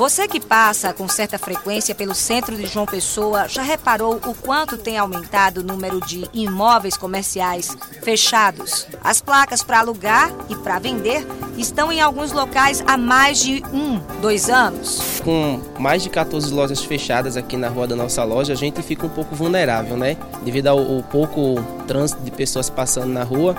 Você 0.00 0.26
que 0.26 0.40
passa 0.40 0.94
com 0.94 1.06
certa 1.06 1.38
frequência 1.38 1.94
pelo 1.94 2.14
centro 2.14 2.56
de 2.56 2.64
João 2.64 2.86
Pessoa 2.86 3.46
já 3.46 3.60
reparou 3.60 4.14
o 4.14 4.34
quanto 4.34 4.78
tem 4.78 4.96
aumentado 4.96 5.60
o 5.60 5.62
número 5.62 6.00
de 6.00 6.26
imóveis 6.32 6.96
comerciais 6.96 7.76
fechados? 8.02 8.86
As 9.04 9.20
placas 9.20 9.62
para 9.62 9.80
alugar 9.80 10.32
e 10.48 10.56
para 10.56 10.78
vender 10.78 11.26
estão 11.58 11.92
em 11.92 12.00
alguns 12.00 12.32
locais 12.32 12.82
há 12.86 12.96
mais 12.96 13.40
de 13.40 13.62
um, 13.74 13.98
dois 14.22 14.48
anos. 14.48 15.20
Com 15.22 15.60
mais 15.78 16.02
de 16.02 16.08
14 16.08 16.50
lojas 16.50 16.82
fechadas 16.82 17.36
aqui 17.36 17.58
na 17.58 17.68
rua 17.68 17.86
da 17.86 17.94
nossa 17.94 18.24
loja, 18.24 18.54
a 18.54 18.56
gente 18.56 18.80
fica 18.80 19.04
um 19.04 19.10
pouco 19.10 19.34
vulnerável, 19.34 19.98
né? 19.98 20.16
Devido 20.42 20.68
ao, 20.68 21.02
pouco 21.02 21.62
trânsito 21.86 22.22
de 22.22 22.30
pessoas 22.30 22.70
passando 22.70 23.12
na 23.12 23.22
rua 23.22 23.54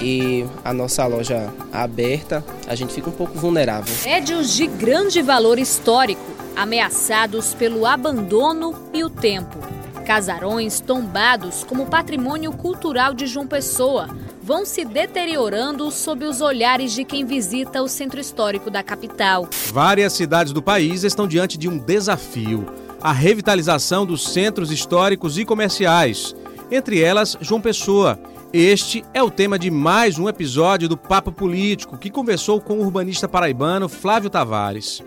e 0.00 0.44
a 0.64 0.72
nossa 0.72 1.06
loja 1.06 1.52
aberta, 1.72 2.44
a 2.66 2.74
gente 2.74 2.92
fica 2.92 3.08
um 3.08 3.12
pouco 3.12 3.38
vulnerável. 3.38 3.94
Prédios 4.02 4.52
de 4.54 4.66
grande 4.66 5.22
valor 5.22 5.58
histórico, 5.58 6.22
ameaçados 6.54 7.54
pelo 7.54 7.86
abandono 7.86 8.74
e 8.92 9.02
o 9.04 9.10
tempo. 9.10 9.58
Casarões 10.04 10.78
tombados 10.80 11.64
como 11.64 11.86
patrimônio 11.86 12.52
cultural 12.52 13.12
de 13.12 13.26
João 13.26 13.46
Pessoa 13.46 14.08
vão 14.40 14.64
se 14.64 14.84
deteriorando 14.84 15.90
sob 15.90 16.24
os 16.24 16.40
olhares 16.40 16.92
de 16.92 17.04
quem 17.04 17.24
visita 17.24 17.82
o 17.82 17.88
centro 17.88 18.20
histórico 18.20 18.70
da 18.70 18.84
capital. 18.84 19.48
Várias 19.72 20.12
cidades 20.12 20.52
do 20.52 20.62
país 20.62 21.02
estão 21.02 21.26
diante 21.26 21.58
de 21.58 21.68
um 21.68 21.76
desafio: 21.76 22.64
a 23.02 23.12
revitalização 23.12 24.06
dos 24.06 24.28
centros 24.28 24.70
históricos 24.70 25.36
e 25.36 25.44
comerciais, 25.44 26.36
entre 26.70 27.00
elas 27.00 27.36
João 27.40 27.60
Pessoa 27.60 28.16
este 28.52 29.04
é 29.12 29.22
o 29.22 29.30
tema 29.30 29.58
de 29.58 29.70
mais 29.70 30.18
um 30.18 30.28
episódio 30.28 30.88
do 30.88 30.96
Papo 30.96 31.32
Político, 31.32 31.98
que 31.98 32.10
conversou 32.10 32.60
com 32.60 32.74
o 32.74 32.80
urbanista 32.80 33.28
paraibano 33.28 33.88
Flávio 33.88 34.30
Tavares. 34.30 35.02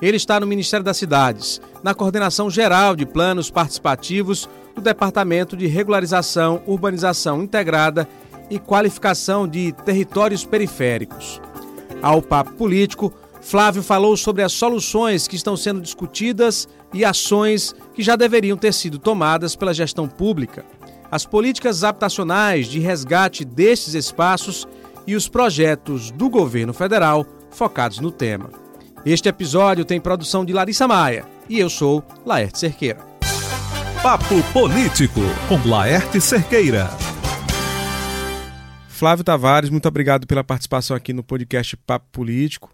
Ele 0.00 0.16
está 0.16 0.40
no 0.40 0.46
Ministério 0.46 0.84
das 0.84 0.96
Cidades, 0.96 1.60
na 1.82 1.94
coordenação 1.94 2.48
geral 2.48 2.96
de 2.96 3.04
planos 3.04 3.50
participativos 3.50 4.48
do 4.74 4.80
Departamento 4.80 5.56
de 5.56 5.66
Regularização, 5.66 6.62
Urbanização 6.66 7.42
Integrada 7.42 8.08
e 8.48 8.58
Qualificação 8.58 9.46
de 9.46 9.72
Territórios 9.84 10.44
Periféricos. 10.44 11.40
Ao 12.00 12.22
Papo 12.22 12.52
Político, 12.52 13.12
Flávio 13.40 13.82
falou 13.82 14.16
sobre 14.16 14.42
as 14.42 14.52
soluções 14.52 15.28
que 15.28 15.36
estão 15.36 15.56
sendo 15.56 15.80
discutidas 15.80 16.66
e 16.94 17.04
ações 17.04 17.74
que 17.94 18.02
já 18.02 18.16
deveriam 18.16 18.56
ter 18.56 18.72
sido 18.72 18.98
tomadas 18.98 19.54
pela 19.54 19.74
gestão 19.74 20.08
pública 20.08 20.64
as 21.10 21.24
políticas 21.24 21.84
habitacionais 21.84 22.66
de 22.66 22.78
resgate 22.78 23.44
destes 23.44 23.94
espaços 23.94 24.66
e 25.06 25.16
os 25.16 25.28
projetos 25.28 26.10
do 26.10 26.28
governo 26.28 26.74
federal 26.74 27.26
focados 27.50 27.98
no 27.98 28.10
tema. 28.10 28.50
Este 29.04 29.28
episódio 29.28 29.84
tem 29.84 30.00
produção 30.00 30.44
de 30.44 30.52
Larissa 30.52 30.86
Maia 30.86 31.24
e 31.48 31.58
eu 31.58 31.70
sou 31.70 32.04
Laerte 32.26 32.58
Cerqueira. 32.58 32.98
Papo 34.02 34.42
Político 34.52 35.20
com 35.48 35.68
Laerte 35.68 36.20
Cerqueira. 36.20 36.88
Flávio 38.88 39.24
Tavares, 39.24 39.70
muito 39.70 39.86
obrigado 39.86 40.26
pela 40.26 40.44
participação 40.44 40.96
aqui 40.96 41.12
no 41.12 41.22
podcast 41.22 41.76
Papo 41.76 42.06
Político. 42.12 42.70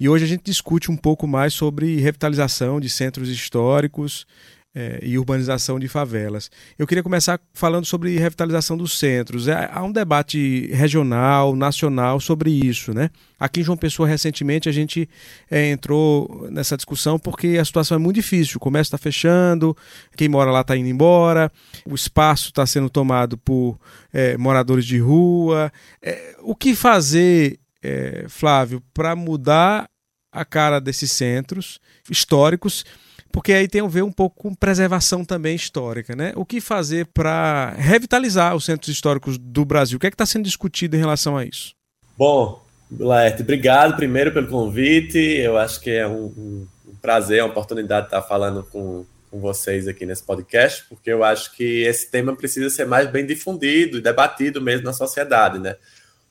E 0.00 0.08
hoje 0.08 0.24
a 0.24 0.28
gente 0.28 0.44
discute 0.44 0.90
um 0.90 0.96
pouco 0.96 1.26
mais 1.26 1.52
sobre 1.52 1.96
revitalização 1.96 2.80
de 2.80 2.88
centros 2.88 3.28
históricos 3.28 4.26
é, 4.74 5.00
e 5.02 5.18
urbanização 5.18 5.78
de 5.78 5.86
favelas. 5.86 6.50
Eu 6.78 6.86
queria 6.86 7.02
começar 7.02 7.38
falando 7.52 7.84
sobre 7.84 8.16
revitalização 8.16 8.76
dos 8.76 8.98
centros. 8.98 9.48
É, 9.48 9.68
há 9.70 9.82
um 9.82 9.92
debate 9.92 10.68
regional, 10.72 11.54
nacional 11.54 12.18
sobre 12.20 12.50
isso, 12.50 12.94
né? 12.94 13.10
Aqui 13.38 13.60
em 13.60 13.64
João 13.64 13.76
Pessoa, 13.76 14.08
recentemente, 14.08 14.68
a 14.68 14.72
gente 14.72 15.08
é, 15.50 15.70
entrou 15.70 16.48
nessa 16.50 16.76
discussão 16.76 17.18
porque 17.18 17.58
a 17.60 17.64
situação 17.64 17.96
é 17.96 17.98
muito 17.98 18.16
difícil. 18.16 18.56
O 18.56 18.60
comércio 18.60 18.88
está 18.88 18.98
fechando, 18.98 19.76
quem 20.16 20.28
mora 20.28 20.50
lá 20.50 20.62
está 20.62 20.76
indo 20.76 20.88
embora, 20.88 21.50
o 21.84 21.94
espaço 21.94 22.48
está 22.48 22.64
sendo 22.64 22.88
tomado 22.88 23.36
por 23.36 23.78
é, 24.12 24.36
moradores 24.36 24.86
de 24.86 24.98
rua. 24.98 25.72
É, 26.00 26.36
o 26.40 26.54
que 26.54 26.74
fazer, 26.74 27.58
é, 27.82 28.24
Flávio, 28.28 28.82
para 28.94 29.14
mudar 29.14 29.88
a 30.30 30.46
cara 30.46 30.80
desses 30.80 31.12
centros 31.12 31.78
históricos 32.08 32.84
porque 33.32 33.52
aí 33.52 33.66
tem 33.66 33.80
a 33.80 33.86
ver 33.86 34.02
um 34.02 34.12
pouco 34.12 34.42
com 34.42 34.54
preservação 34.54 35.24
também 35.24 35.56
histórica, 35.56 36.14
né? 36.14 36.32
O 36.36 36.44
que 36.44 36.60
fazer 36.60 37.06
para 37.06 37.70
revitalizar 37.78 38.54
os 38.54 38.64
centros 38.64 38.88
históricos 38.88 39.38
do 39.38 39.64
Brasil? 39.64 39.96
O 39.96 40.00
que 40.00 40.06
é 40.06 40.10
está 40.10 40.26
sendo 40.26 40.44
discutido 40.44 40.94
em 40.94 40.98
relação 40.98 41.36
a 41.36 41.44
isso? 41.44 41.74
Bom, 42.16 42.62
Laerte, 42.98 43.42
obrigado 43.42 43.96
primeiro 43.96 44.32
pelo 44.32 44.48
convite. 44.48 45.18
Eu 45.18 45.56
acho 45.56 45.80
que 45.80 45.90
é 45.90 46.06
um, 46.06 46.26
um, 46.26 46.66
prazer, 47.00 47.42
uma 47.42 47.50
oportunidade 47.50 48.02
de 48.02 48.14
estar 48.14 48.22
falando 48.22 48.62
com, 48.64 49.04
com 49.30 49.40
vocês 49.40 49.88
aqui 49.88 50.04
nesse 50.04 50.22
podcast, 50.22 50.84
porque 50.88 51.10
eu 51.10 51.24
acho 51.24 51.56
que 51.56 51.82
esse 51.82 52.10
tema 52.10 52.36
precisa 52.36 52.68
ser 52.68 52.86
mais 52.86 53.10
bem 53.10 53.24
difundido 53.24 53.98
e 53.98 54.02
debatido 54.02 54.60
mesmo 54.60 54.84
na 54.84 54.92
sociedade, 54.92 55.58
né? 55.58 55.76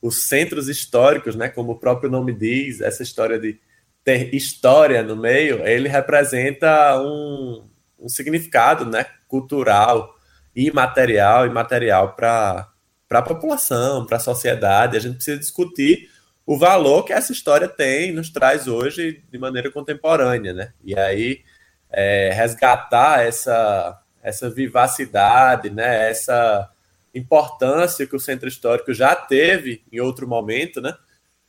Os 0.02 0.24
centros 0.28 0.70
históricos, 0.70 1.36
né, 1.36 1.50
como 1.50 1.74
o 1.74 1.80
próprio 1.80 2.10
nome 2.10 2.34
diz, 2.34 2.82
essa 2.82 3.04
história 3.04 3.38
de 3.38 3.60
ter 4.04 4.34
história 4.34 5.04
no 5.04 5.16
meio, 5.16 5.66
ele 5.66 5.88
representa 5.88 7.00
um, 7.00 7.68
um 8.00 8.10
significado 8.10 8.86
né, 8.86 9.06
cultural 9.28 10.16
e 10.56 10.72
material 10.72 11.46
e 11.46 11.50
material 11.50 12.16
para 12.16 12.68
a 13.12 13.22
população, 13.22 14.06
para 14.06 14.18
a 14.18 14.20
sociedade. 14.20 14.98
A 14.98 15.00
gente 15.00 15.16
precisa 15.16 15.38
discutir 15.38 16.10
o 16.46 16.58
valor 16.58 17.04
que 17.04 17.14
essa 17.14 17.32
história 17.32 17.68
tem 17.68 18.12
nos 18.12 18.30
traz 18.30 18.68
hoje 18.68 19.24
de 19.32 19.38
maneira 19.38 19.72
contemporânea. 19.72 20.54
Né? 20.54 20.74
E 20.84 20.98
aí 20.98 21.44
é, 21.90 22.32
resgatar 22.34 23.26
essa, 23.26 24.02
essa 24.24 24.50
vivacidade, 24.50 25.70
né, 25.70 26.10
essa 26.10 26.70
importância 27.14 28.08
que 28.08 28.16
o 28.16 28.20
centro 28.20 28.48
histórico 28.48 28.94
já 28.94 29.16
teve 29.16 29.84
em 29.92 30.00
outro 30.00 30.28
momento, 30.28 30.80
né? 30.82 30.96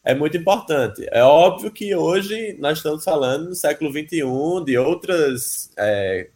É 0.05 0.15
muito 0.15 0.37
importante. 0.37 1.07
É 1.11 1.23
óbvio 1.23 1.71
que 1.71 1.95
hoje 1.95 2.57
nós 2.59 2.79
estamos 2.79 3.05
falando 3.05 3.51
no 3.51 3.55
século 3.55 3.91
XXI 3.91 4.65
de 4.65 4.77
outras 4.77 5.71
é, 5.79 6.29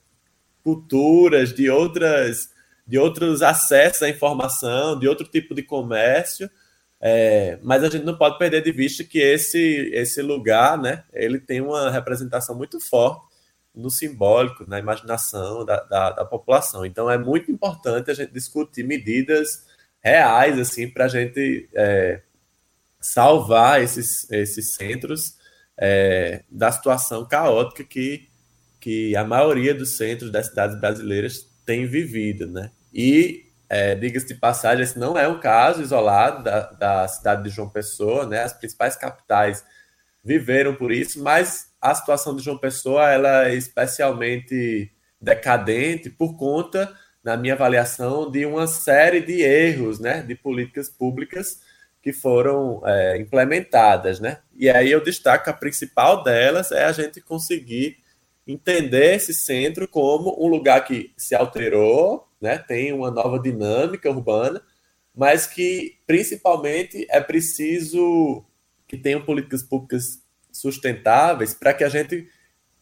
culturas, 0.63 1.53
de 1.53 1.69
outras 1.71 2.55
de 2.87 2.99
outros 2.99 3.43
acessos 3.43 4.03
à 4.03 4.09
informação, 4.09 4.97
de 4.97 5.09
outro 5.09 5.27
tipo 5.27 5.57
de 5.57 5.63
comércio, 5.63 6.49
é, 7.01 7.59
mas 7.63 7.83
a 7.83 7.91
gente 7.91 8.05
não 8.05 8.17
pode 8.17 8.39
perder 8.39 8.63
de 8.63 8.71
vista 8.71 9.03
que 9.03 9.19
esse 9.19 9.91
esse 9.93 10.23
lugar, 10.23 10.79
né, 10.79 11.05
ele 11.13 11.41
tem 11.41 11.61
uma 11.61 11.91
representação 11.91 12.55
muito 12.57 12.79
forte 12.81 13.27
no 13.75 13.91
simbólico, 13.91 14.65
na 14.69 14.79
imaginação 14.79 15.65
da, 15.65 15.83
da, 15.83 16.11
da 16.13 16.25
população. 16.25 16.87
Então 16.87 17.11
é 17.11 17.19
muito 17.19 17.51
importante 17.51 18.11
a 18.11 18.15
gente 18.15 18.33
discutir 18.33 18.85
medidas 18.85 19.67
reais 20.01 20.59
assim 20.59 20.89
para 20.89 21.07
a 21.07 21.09
gente 21.09 21.69
é, 21.75 22.23
salvar 23.01 23.83
esses, 23.83 24.31
esses 24.31 24.75
centros 24.75 25.37
é, 25.79 26.43
da 26.51 26.73
situação 26.73 27.27
caótica 27.27 27.85
que, 27.85 28.29
que 28.81 29.15
a 29.17 29.25
maioria 29.25 29.75
dos 29.75 29.97
centros 29.97 30.31
das 30.31 30.47
cidades 30.47 30.79
brasileiras 30.81 31.49
tem 31.65 31.87
vivido, 31.87 32.47
né? 32.47 32.71
E, 32.93 33.47
é, 33.69 33.95
diga-se 33.95 34.29
de 34.29 34.35
passagem, 34.35 34.85
esse 34.85 34.99
não 34.99 35.19
é 35.19 35.27
um 35.29 35.41
caso 35.41 35.83
isolado 35.83 36.45
da, 36.45 36.73
da 36.73 37.09
cidade 37.09 37.43
de 37.45 37.51
João 37.51 37.69
Pessoa, 37.69 38.27
né? 38.27 38.43
As 38.43 38.53
principais 38.53 38.97
capitais 38.97 39.65
viveram 40.25 40.75
por 40.75 40.91
isso, 40.91 41.23
mas 41.23 41.71
a 41.81 41.95
situação 41.95 42.35
de 42.35 42.43
João 42.43 42.59
Pessoa 42.59 43.11
ela 43.11 43.49
é 43.49 43.55
especialmente 43.55 44.91
decadente 45.21 46.09
por 46.09 46.37
conta, 46.37 46.93
na 47.23 47.37
minha 47.37 47.55
avaliação, 47.55 48.31
de 48.31 48.47
uma 48.47 48.67
série 48.67 49.21
de 49.21 49.43
erros, 49.43 49.99
né? 49.99 50.23
De 50.23 50.35
políticas 50.35 50.89
públicas 50.89 51.61
que 52.07 52.13
foram 52.13 52.81
é, 52.87 53.19
implementadas, 53.19 54.21
né? 54.21 54.39
E 54.55 54.71
aí 54.71 54.93
eu 54.93 55.03
destaco 55.03 55.51
a 55.51 55.53
principal 55.53 56.23
delas 56.23 56.71
é 56.71 56.85
a 56.85 56.93
gente 56.93 57.21
conseguir 57.21 57.97
entender 58.47 59.17
esse 59.17 59.35
centro 59.35 59.89
como 59.89 60.37
um 60.41 60.47
lugar 60.47 60.85
que 60.85 61.13
se 61.17 61.35
alterou, 61.35 62.29
né? 62.41 62.59
Tem 62.59 62.93
uma 62.93 63.11
nova 63.11 63.41
dinâmica 63.41 64.09
urbana, 64.09 64.63
mas 65.13 65.49
que 65.49 65.99
principalmente 66.07 67.05
é 67.11 67.21
preciso 67.21 68.45
que 68.87 68.97
tenham 68.97 69.23
políticas 69.23 69.65
públicas 69.65 70.23
sustentáveis 70.53 71.55
para 71.55 71.75
que 71.75 71.83
a 71.83 71.89
gente 71.89 72.29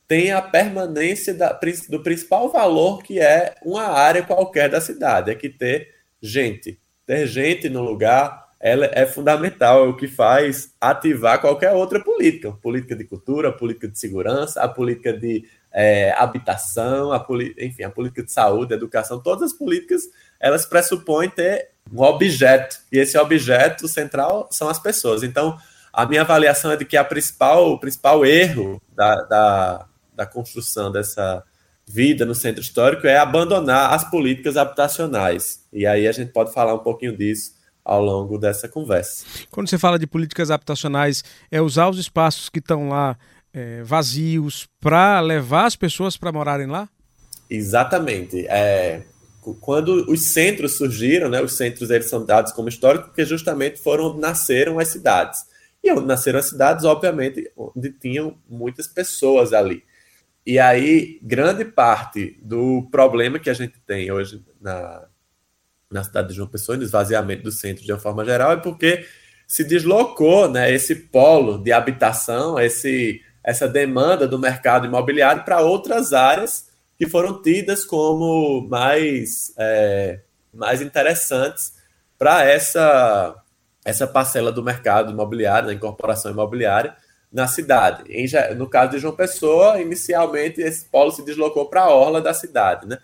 tenha 0.06 0.36
a 0.36 0.42
permanência 0.42 1.32
da, 1.32 1.58
do 1.88 2.02
principal 2.02 2.52
valor 2.52 3.02
que 3.02 3.18
é 3.18 3.54
uma 3.64 3.84
área 3.84 4.22
qualquer 4.22 4.68
da 4.68 4.82
cidade, 4.82 5.30
é 5.30 5.34
que 5.34 5.48
ter 5.48 5.94
gente, 6.20 6.78
ter 7.06 7.26
gente 7.26 7.70
no 7.70 7.80
lugar, 7.80 8.43
ela 8.64 8.88
é 8.92 9.04
fundamental, 9.04 9.84
é 9.84 9.88
o 9.88 9.94
que 9.94 10.08
faz 10.08 10.72
ativar 10.80 11.38
qualquer 11.38 11.72
outra 11.72 12.02
política, 12.02 12.50
política 12.50 12.96
de 12.96 13.04
cultura, 13.04 13.52
política 13.52 13.86
de 13.86 13.98
segurança, 13.98 14.62
a 14.62 14.66
política 14.66 15.12
de 15.12 15.44
é, 15.70 16.12
habitação, 16.12 17.12
a 17.12 17.22
enfim, 17.58 17.82
a 17.82 17.90
política 17.90 18.22
de 18.22 18.32
saúde, 18.32 18.72
educação, 18.72 19.20
todas 19.20 19.52
as 19.52 19.58
políticas 19.58 20.04
elas 20.40 20.64
pressupõem 20.64 21.28
ter 21.28 21.72
um 21.92 22.00
objeto, 22.00 22.78
e 22.90 22.98
esse 22.98 23.18
objeto 23.18 23.86
central 23.86 24.48
são 24.50 24.70
as 24.70 24.78
pessoas. 24.78 25.22
Então, 25.22 25.58
a 25.92 26.06
minha 26.06 26.22
avaliação 26.22 26.72
é 26.72 26.76
de 26.78 26.86
que 26.86 26.96
a 26.96 27.04
principal, 27.04 27.70
o 27.70 27.78
principal 27.78 28.24
erro 28.24 28.80
da, 28.96 29.14
da, 29.24 29.86
da 30.16 30.24
construção 30.24 30.90
dessa 30.90 31.44
vida 31.86 32.24
no 32.24 32.34
centro 32.34 32.62
histórico 32.62 33.06
é 33.06 33.18
abandonar 33.18 33.92
as 33.92 34.10
políticas 34.10 34.56
habitacionais. 34.56 35.66
E 35.70 35.86
aí 35.86 36.08
a 36.08 36.12
gente 36.12 36.32
pode 36.32 36.50
falar 36.50 36.72
um 36.72 36.78
pouquinho 36.78 37.14
disso 37.14 37.62
ao 37.84 38.02
longo 38.02 38.38
dessa 38.38 38.68
conversa. 38.68 39.26
Quando 39.50 39.68
você 39.68 39.76
fala 39.76 39.98
de 39.98 40.06
políticas 40.06 40.50
habitacionais, 40.50 41.22
é 41.50 41.60
usar 41.60 41.88
os 41.88 41.98
espaços 41.98 42.48
que 42.48 42.58
estão 42.58 42.88
lá 42.88 43.16
é, 43.52 43.82
vazios 43.82 44.66
para 44.80 45.20
levar 45.20 45.66
as 45.66 45.76
pessoas 45.76 46.16
para 46.16 46.32
morarem 46.32 46.66
lá? 46.66 46.88
Exatamente. 47.48 48.46
É, 48.48 49.02
quando 49.60 50.10
os 50.10 50.32
centros 50.32 50.76
surgiram, 50.76 51.28
né, 51.28 51.42
os 51.42 51.56
centros 51.56 51.90
eles 51.90 52.08
são 52.08 52.24
dados 52.24 52.52
como 52.52 52.68
históricos 52.68 53.08
porque 53.08 53.24
justamente 53.24 53.80
foram 53.80 54.06
onde 54.06 54.20
nasceram 54.20 54.78
as 54.78 54.88
cidades. 54.88 55.40
E 55.82 55.92
onde 55.92 56.06
nasceram 56.06 56.38
as 56.38 56.46
cidades, 56.46 56.84
obviamente, 56.84 57.50
onde 57.56 57.90
tinham 57.92 58.38
muitas 58.48 58.88
pessoas 58.88 59.52
ali. 59.52 59.82
E 60.46 60.58
aí, 60.58 61.18
grande 61.22 61.64
parte 61.64 62.38
do 62.42 62.88
problema 62.90 63.38
que 63.38 63.50
a 63.50 63.54
gente 63.54 63.78
tem 63.86 64.10
hoje 64.10 64.42
na, 64.60 65.06
na 65.94 66.02
cidade 66.02 66.28
de 66.28 66.34
João 66.34 66.48
Pessoa, 66.48 66.76
no 66.76 66.82
esvaziamento 66.82 67.44
do 67.44 67.52
centro 67.52 67.84
de 67.84 67.92
uma 67.92 68.00
forma 68.00 68.24
geral, 68.24 68.50
é 68.50 68.56
porque 68.56 69.06
se 69.46 69.62
deslocou 69.62 70.50
né, 70.50 70.72
esse 70.72 70.96
polo 70.96 71.56
de 71.58 71.70
habitação, 71.70 72.58
esse, 72.58 73.22
essa 73.44 73.68
demanda 73.68 74.26
do 74.26 74.36
mercado 74.36 74.86
imobiliário 74.86 75.44
para 75.44 75.60
outras 75.60 76.12
áreas 76.12 76.68
que 76.98 77.06
foram 77.06 77.40
tidas 77.40 77.84
como 77.84 78.66
mais, 78.68 79.54
é, 79.56 80.20
mais 80.52 80.82
interessantes 80.82 81.74
para 82.18 82.44
essa, 82.44 83.36
essa 83.84 84.06
parcela 84.06 84.50
do 84.50 84.64
mercado 84.64 85.12
imobiliário, 85.12 85.68
da 85.68 85.74
incorporação 85.74 86.32
imobiliária 86.32 86.96
na 87.32 87.46
cidade. 87.46 88.02
Em, 88.08 88.26
no 88.56 88.68
caso 88.68 88.92
de 88.92 88.98
João 88.98 89.14
Pessoa, 89.14 89.80
inicialmente 89.80 90.60
esse 90.60 90.86
polo 90.86 91.12
se 91.12 91.24
deslocou 91.24 91.68
para 91.68 91.82
a 91.82 91.94
orla 91.94 92.20
da 92.20 92.34
cidade. 92.34 92.88
Né? 92.88 92.98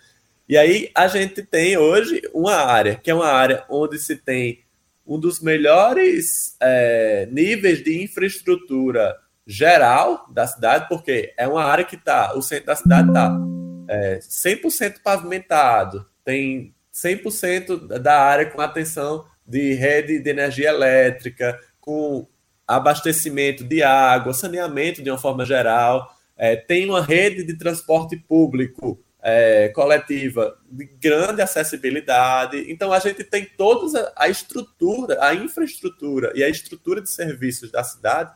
E 0.50 0.58
aí 0.58 0.90
a 0.96 1.06
gente 1.06 1.44
tem 1.44 1.76
hoje 1.76 2.22
uma 2.34 2.56
área, 2.56 2.96
que 2.96 3.08
é 3.08 3.14
uma 3.14 3.28
área 3.28 3.62
onde 3.70 4.00
se 4.00 4.16
tem 4.16 4.64
um 5.06 5.16
dos 5.16 5.40
melhores 5.40 6.56
é, 6.60 7.28
níveis 7.30 7.84
de 7.84 8.02
infraestrutura 8.02 9.16
geral 9.46 10.26
da 10.28 10.48
cidade, 10.48 10.88
porque 10.88 11.32
é 11.38 11.46
uma 11.46 11.62
área 11.62 11.84
que 11.84 11.94
está, 11.94 12.36
o 12.36 12.42
centro 12.42 12.66
da 12.66 12.74
cidade 12.74 13.10
está 13.10 13.38
é, 13.86 14.18
100% 14.18 14.94
pavimentado, 15.04 16.04
tem 16.24 16.74
100% 16.92 18.00
da 18.00 18.20
área 18.20 18.46
com 18.46 18.60
atenção 18.60 19.24
de 19.46 19.74
rede 19.74 20.18
de 20.18 20.30
energia 20.30 20.70
elétrica, 20.70 21.60
com 21.80 22.26
abastecimento 22.66 23.62
de 23.62 23.84
água, 23.84 24.34
saneamento 24.34 25.00
de 25.00 25.12
uma 25.12 25.18
forma 25.18 25.44
geral, 25.44 26.12
é, 26.36 26.56
tem 26.56 26.90
uma 26.90 27.04
rede 27.04 27.44
de 27.44 27.56
transporte 27.56 28.16
público 28.16 29.00
é, 29.22 29.68
coletiva 29.68 30.56
de 30.70 30.84
grande 30.84 31.42
acessibilidade. 31.42 32.64
Então, 32.70 32.92
a 32.92 32.98
gente 32.98 33.22
tem 33.24 33.44
toda 33.44 34.12
a 34.16 34.28
estrutura, 34.28 35.22
a 35.22 35.34
infraestrutura 35.34 36.32
e 36.34 36.42
a 36.42 36.48
estrutura 36.48 37.00
de 37.00 37.10
serviços 37.10 37.70
da 37.70 37.84
cidade 37.84 38.32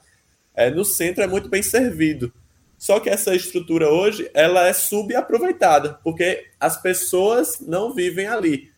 é, 0.55 0.71
no 0.71 0.85
centro 0.85 1.23
é 1.23 1.27
muito 1.27 1.49
bem 1.49 1.63
servido. 1.63 2.33
Só 2.79 3.01
que 3.01 3.09
essa 3.09 3.35
estrutura 3.35 3.89
hoje 3.89 4.31
ela 4.35 4.67
é 4.67 4.73
subaproveitada, 4.73 5.99
porque 6.05 6.47
as 6.61 6.81
pessoas 6.81 7.61
não 7.61 7.95
vivem 7.95 8.27
ali. 8.27 8.71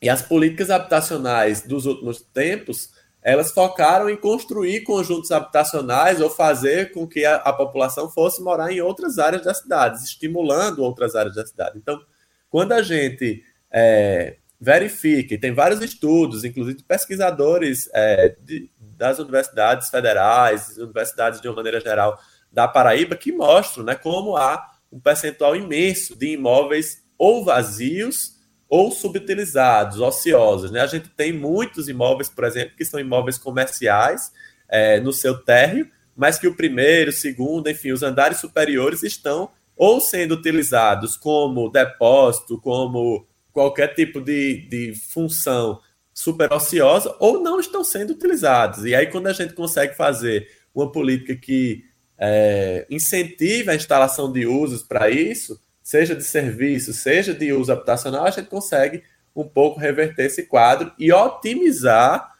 E 0.00 0.08
as 0.08 0.22
políticas 0.22 0.70
habitacionais 0.70 1.62
dos 1.62 1.86
últimos 1.86 2.20
tempos, 2.20 2.90
elas 3.26 3.50
focaram 3.50 4.08
em 4.08 4.16
construir 4.16 4.84
conjuntos 4.84 5.32
habitacionais 5.32 6.20
ou 6.20 6.30
fazer 6.30 6.92
com 6.92 7.08
que 7.08 7.24
a, 7.24 7.34
a 7.34 7.52
população 7.52 8.08
fosse 8.08 8.40
morar 8.40 8.70
em 8.70 8.80
outras 8.80 9.18
áreas 9.18 9.42
da 9.42 9.52
cidade, 9.52 9.98
estimulando 10.04 10.78
outras 10.78 11.16
áreas 11.16 11.34
da 11.34 11.44
cidade. 11.44 11.76
Então, 11.76 12.00
quando 12.48 12.70
a 12.70 12.82
gente 12.82 13.42
é, 13.68 14.36
verifica, 14.60 15.34
e 15.34 15.38
tem 15.38 15.52
vários 15.52 15.82
estudos, 15.82 16.44
inclusive 16.44 16.78
de 16.78 16.84
pesquisadores 16.84 17.90
é, 17.92 18.36
de, 18.44 18.70
das 18.78 19.18
universidades 19.18 19.90
federais, 19.90 20.78
universidades 20.78 21.40
de 21.40 21.48
uma 21.48 21.56
maneira 21.56 21.80
geral, 21.80 22.16
da 22.52 22.68
Paraíba 22.68 23.16
que 23.16 23.32
mostram 23.32 23.82
né, 23.82 23.96
como 23.96 24.36
há 24.36 24.70
um 24.92 25.00
percentual 25.00 25.56
imenso 25.56 26.16
de 26.16 26.34
imóveis 26.34 27.02
ou 27.18 27.44
vazios 27.44 28.35
ou 28.68 28.90
subutilizados, 28.90 30.00
ociosos. 30.00 30.70
Né? 30.70 30.80
A 30.80 30.86
gente 30.86 31.08
tem 31.08 31.32
muitos 31.32 31.88
imóveis, 31.88 32.28
por 32.28 32.44
exemplo, 32.44 32.76
que 32.76 32.84
são 32.84 32.98
imóveis 32.98 33.38
comerciais 33.38 34.32
é, 34.68 35.00
no 35.00 35.12
seu 35.12 35.38
térreo, 35.38 35.88
mas 36.16 36.38
que 36.38 36.48
o 36.48 36.54
primeiro, 36.54 37.12
segundo, 37.12 37.68
enfim, 37.68 37.92
os 37.92 38.02
andares 38.02 38.38
superiores 38.38 39.02
estão 39.02 39.50
ou 39.76 40.00
sendo 40.00 40.34
utilizados 40.34 41.16
como 41.16 41.68
depósito, 41.68 42.58
como 42.60 43.26
qualquer 43.52 43.94
tipo 43.94 44.20
de, 44.20 44.66
de 44.68 44.94
função 45.12 45.80
super 46.12 46.50
ociosa, 46.52 47.14
ou 47.20 47.42
não 47.42 47.60
estão 47.60 47.84
sendo 47.84 48.14
utilizados. 48.14 48.86
E 48.86 48.94
aí, 48.94 49.06
quando 49.06 49.26
a 49.26 49.34
gente 49.34 49.52
consegue 49.52 49.94
fazer 49.94 50.48
uma 50.74 50.90
política 50.90 51.36
que 51.36 51.84
é, 52.18 52.86
incentive 52.90 53.70
a 53.70 53.74
instalação 53.74 54.32
de 54.32 54.46
usos 54.46 54.82
para 54.82 55.10
isso, 55.10 55.60
seja 55.86 56.16
de 56.16 56.24
serviço, 56.24 56.92
seja 56.92 57.32
de 57.32 57.52
uso 57.52 57.70
habitacional, 57.70 58.24
a 58.24 58.30
gente 58.32 58.48
consegue 58.48 59.04
um 59.36 59.44
pouco 59.44 59.78
reverter 59.78 60.26
esse 60.26 60.42
quadro 60.42 60.90
e 60.98 61.12
otimizar 61.12 62.32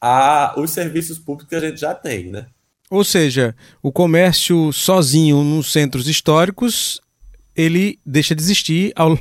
a, 0.00 0.54
os 0.56 0.70
serviços 0.70 1.18
públicos 1.18 1.48
que 1.48 1.56
a 1.56 1.60
gente 1.60 1.80
já 1.80 1.96
tem, 1.96 2.30
né? 2.30 2.46
Ou 2.88 3.02
seja, 3.02 3.56
o 3.82 3.90
comércio 3.90 4.72
sozinho 4.72 5.42
nos 5.42 5.72
centros 5.72 6.06
históricos, 6.06 7.00
ele 7.56 7.98
deixa 8.06 8.36
de 8.36 8.42
existir 8.42 8.92
ao, 8.94 9.18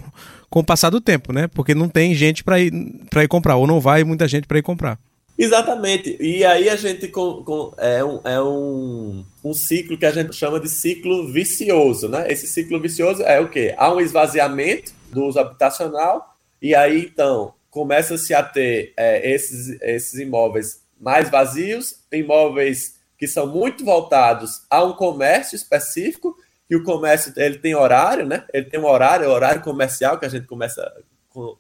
com 0.48 0.60
o 0.60 0.64
passar 0.64 0.92
do 0.92 1.02
tempo, 1.02 1.34
né? 1.34 1.48
Porque 1.48 1.74
não 1.74 1.90
tem 1.90 2.14
gente 2.14 2.44
para 2.44 2.60
ir, 2.60 2.72
ir 2.72 3.28
comprar, 3.28 3.56
ou 3.56 3.66
não 3.66 3.80
vai 3.80 4.04
muita 4.04 4.28
gente 4.28 4.46
para 4.46 4.60
ir 4.60 4.64
comprar. 4.64 5.00
Exatamente. 5.44 6.16
E 6.20 6.46
aí 6.46 6.70
a 6.70 6.76
gente 6.76 7.08
com, 7.08 7.44
com, 7.44 7.74
é, 7.80 8.04
um, 8.04 8.22
é 8.24 8.40
um, 8.40 9.26
um 9.44 9.54
ciclo 9.56 9.98
que 9.98 10.06
a 10.06 10.12
gente 10.12 10.36
chama 10.36 10.60
de 10.60 10.70
ciclo 10.70 11.32
vicioso, 11.32 12.08
né? 12.08 12.32
Esse 12.32 12.46
ciclo 12.46 12.80
vicioso 12.80 13.24
é 13.24 13.40
o 13.40 13.50
quê? 13.50 13.74
Há 13.76 13.92
um 13.92 14.00
esvaziamento 14.00 14.94
do 15.10 15.26
uso 15.26 15.40
habitacional 15.40 16.38
e 16.62 16.76
aí 16.76 17.06
então 17.06 17.56
começa-se 17.72 18.36
a 18.36 18.44
ter 18.44 18.94
é, 18.96 19.32
esses, 19.32 19.82
esses 19.82 20.20
imóveis 20.20 20.84
mais 21.00 21.28
vazios, 21.32 21.96
imóveis 22.12 23.00
que 23.18 23.28
são 23.28 23.48
muito 23.48 23.84
voltados 23.84 24.62
a 24.70 24.84
um 24.84 24.94
comércio 24.94 25.56
específico, 25.56 26.38
que 26.68 26.76
o 26.76 26.84
comércio 26.84 27.34
ele 27.36 27.58
tem 27.58 27.74
horário, 27.74 28.28
né? 28.28 28.46
Ele 28.54 28.66
tem 28.66 28.80
um 28.80 28.86
horário, 28.86 29.28
horário 29.28 29.64
comercial 29.64 30.20
que 30.20 30.26
a 30.28 30.30
gente 30.30 30.46
começa 30.46 30.88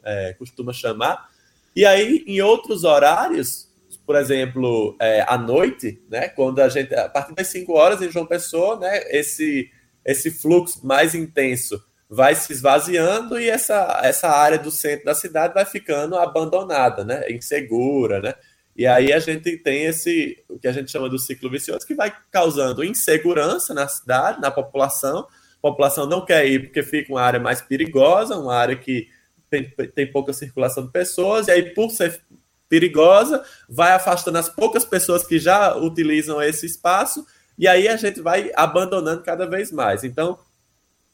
é, 0.03 0.33
costuma 0.33 0.71
chamar. 0.71 1.31
E 1.75 1.83
aí, 1.83 2.23
em 2.27 2.41
outros 2.41 2.83
horários, 2.83 3.70
por 4.05 4.15
exemplo, 4.15 4.95
é, 4.99 5.23
à 5.27 5.37
noite, 5.37 6.01
né, 6.09 6.27
quando 6.29 6.59
a 6.59 6.69
gente, 6.69 6.93
a 6.93 7.07
partir 7.07 7.33
das 7.33 7.47
5 7.47 7.71
horas 7.73 8.01
em 8.01 8.11
João 8.11 8.25
Pessoa, 8.25 8.79
né, 8.79 9.03
esse, 9.09 9.69
esse 10.05 10.31
fluxo 10.31 10.85
mais 10.85 11.15
intenso 11.15 11.83
vai 12.09 12.35
se 12.35 12.51
esvaziando 12.51 13.39
e 13.39 13.49
essa, 13.49 14.01
essa 14.03 14.27
área 14.27 14.57
do 14.57 14.69
centro 14.69 15.05
da 15.05 15.15
cidade 15.15 15.53
vai 15.53 15.65
ficando 15.65 16.17
abandonada, 16.17 17.05
né, 17.05 17.29
insegura, 17.29 18.19
né, 18.19 18.33
e 18.75 18.87
aí 18.87 19.13
a 19.13 19.19
gente 19.19 19.57
tem 19.57 19.83
esse, 19.83 20.43
o 20.49 20.57
que 20.57 20.67
a 20.67 20.71
gente 20.71 20.91
chama 20.91 21.09
do 21.09 21.19
ciclo 21.19 21.49
vicioso, 21.49 21.85
que 21.85 21.95
vai 21.95 22.13
causando 22.31 22.83
insegurança 22.83 23.73
na 23.73 23.87
cidade, 23.87 24.41
na 24.41 24.49
população, 24.49 25.19
a 25.19 25.61
população 25.61 26.07
não 26.07 26.25
quer 26.25 26.47
ir 26.47 26.63
porque 26.63 26.81
fica 26.81 27.13
uma 27.13 27.21
área 27.21 27.39
mais 27.39 27.61
perigosa, 27.61 28.35
uma 28.35 28.55
área 28.55 28.75
que 28.75 29.07
tem, 29.49 29.69
tem 29.93 30.11
pouca 30.11 30.33
circulação 30.33 30.85
de 30.85 30.91
pessoas, 30.91 31.47
e 31.47 31.51
aí 31.51 31.73
por 31.73 31.91
ser 31.91 32.21
perigosa, 32.71 33.43
vai 33.67 33.91
afastando 33.91 34.37
as 34.37 34.47
poucas 34.47 34.85
pessoas 34.85 35.27
que 35.27 35.37
já 35.37 35.75
utilizam 35.75 36.41
esse 36.41 36.65
espaço, 36.65 37.27
e 37.59 37.67
aí 37.67 37.89
a 37.89 37.97
gente 37.97 38.21
vai 38.21 38.49
abandonando 38.55 39.23
cada 39.23 39.45
vez 39.45 39.73
mais. 39.73 40.05
Então, 40.05 40.39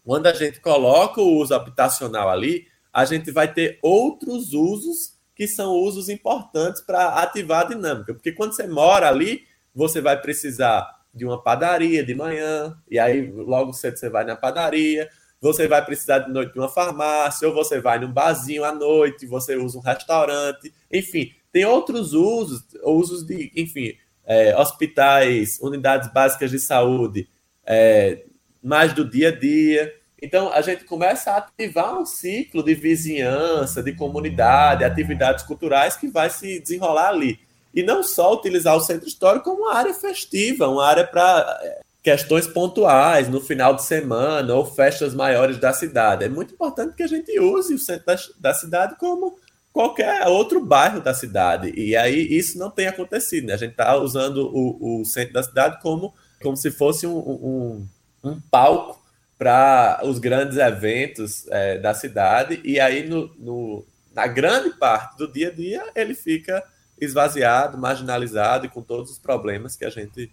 quando 0.06 0.28
a 0.28 0.34
gente 0.34 0.62
coloca 0.62 1.20
o 1.20 1.34
uso 1.34 1.56
habitacional 1.56 2.30
ali, 2.30 2.68
a 2.94 3.06
gente 3.06 3.32
vai 3.32 3.52
ter 3.52 3.80
outros 3.82 4.54
usos 4.54 5.18
que 5.36 5.48
são 5.48 5.72
usos 5.74 6.10
importantes 6.10 6.80
para 6.80 7.16
ativar 7.24 7.62
a 7.62 7.70
dinâmica. 7.70 8.14
Porque 8.14 8.32
quando 8.32 8.54
você 8.54 8.68
mora 8.68 9.10
ali, 9.10 9.44
você 9.74 10.00
vai 10.00 10.22
precisar 10.22 10.88
de 11.12 11.26
uma 11.26 11.42
padaria 11.42 12.06
de 12.06 12.14
manhã, 12.14 12.78
e 12.88 13.00
aí 13.00 13.32
logo 13.32 13.74
cedo 13.74 13.98
você 13.98 14.12
vai 14.12 14.24
na 14.24 14.36
padaria, 14.36 15.10
você 15.42 15.68
vai 15.68 15.84
precisar 15.84 16.20
de 16.20 16.32
noite 16.32 16.54
de 16.54 16.60
uma 16.60 16.70
farmácia, 16.70 17.48
ou 17.48 17.54
você 17.54 17.80
vai 17.82 17.98
num 17.98 18.12
barzinho 18.12 18.64
à 18.64 18.72
noite, 18.72 19.26
você 19.26 19.56
usa 19.56 19.80
um 19.80 19.82
restaurante, 19.82 20.72
enfim, 20.92 21.32
tem 21.52 21.66
outros 21.66 22.14
usos, 22.14 22.64
usos 22.84 23.26
de, 23.26 23.52
enfim, 23.56 23.94
é, 24.26 24.56
hospitais, 24.58 25.58
unidades 25.62 26.12
básicas 26.12 26.52
de 26.52 26.60
saúde, 26.60 27.30
é, 27.66 28.26
mais 28.62 28.94
do 28.94 29.10
dia 29.10 29.30
a 29.30 29.32
dia. 29.32 29.94
Então, 30.22 30.52
a 30.52 30.62
gente 30.62 30.84
começa 30.84 31.32
a 31.32 31.38
ativar 31.38 31.98
um 31.98 32.06
ciclo 32.06 32.64
de 32.64 32.74
vizinhança, 32.74 33.82
de 33.82 33.94
comunidade, 33.94 34.84
atividades 34.84 35.46
culturais 35.46 35.96
que 35.96 36.08
vai 36.08 36.30
se 36.30 36.60
desenrolar 36.60 37.10
ali. 37.10 37.40
e 37.74 37.84
não 37.84 38.02
só 38.02 38.34
utilizar 38.34 38.76
o 38.76 38.80
centro 38.80 39.08
histórico 39.08 39.46
como 39.46 39.64
uma 39.64 39.76
área 39.76 39.94
festiva, 39.94 40.68
uma 40.68 40.84
área 40.84 41.06
para 41.06 41.60
é, 41.62 41.82
questões 42.02 42.48
pontuais, 42.48 43.30
no 43.30 43.40
final 43.40 43.76
de 43.76 43.84
semana 43.84 44.56
ou 44.56 44.66
festas 44.66 45.14
maiores 45.14 45.60
da 45.60 45.72
cidade. 45.74 46.24
É 46.24 46.30
muito 46.30 46.54
importante 46.54 46.96
que 46.96 47.04
a 47.04 47.08
gente 47.08 47.40
use 47.40 47.74
o 47.74 47.78
centro 47.78 48.06
da, 48.06 48.16
da 48.40 48.54
cidade 48.54 48.96
como 48.98 49.38
qualquer 49.78 50.26
outro 50.28 50.60
bairro 50.60 51.00
da 51.00 51.14
cidade. 51.14 51.72
E 51.78 51.96
aí 51.96 52.36
isso 52.36 52.58
não 52.58 52.72
tem 52.72 52.88
acontecido. 52.88 53.46
Né? 53.46 53.54
A 53.54 53.58
gente 53.58 53.74
está 53.74 53.96
usando 53.96 54.50
o, 54.52 55.02
o, 55.02 55.06
centro 55.06 55.36
da 55.36 55.44
cidade 55.44 55.80
como, 55.84 56.16
como 56.42 56.58
se 56.58 56.72
fosse 56.72 57.06
um, 57.06 57.16
um, 57.16 57.88
um 58.24 58.42
palco 58.50 59.00
para 59.38 60.02
os 60.04 60.18
grandes 60.18 60.58
eventos 60.58 61.48
é, 61.50 61.78
da 61.78 61.94
cidade. 61.94 62.60
E 62.64 62.80
aí, 62.80 63.08
no, 63.08 63.32
no, 63.38 63.86
na 64.16 64.26
grande 64.26 64.72
parte 64.72 65.16
do 65.16 65.32
dia 65.32 65.50
a 65.50 65.52
dia, 65.52 65.84
ele 65.94 66.16
fica 66.16 66.64
esvaziado, 67.00 67.78
marginalizado 67.78 68.66
e 68.66 68.70
com 68.70 68.82
todos 68.82 69.12
os 69.12 69.20
problemas 69.20 69.76
que 69.76 69.86
a 69.86 69.92
gente 69.92 70.32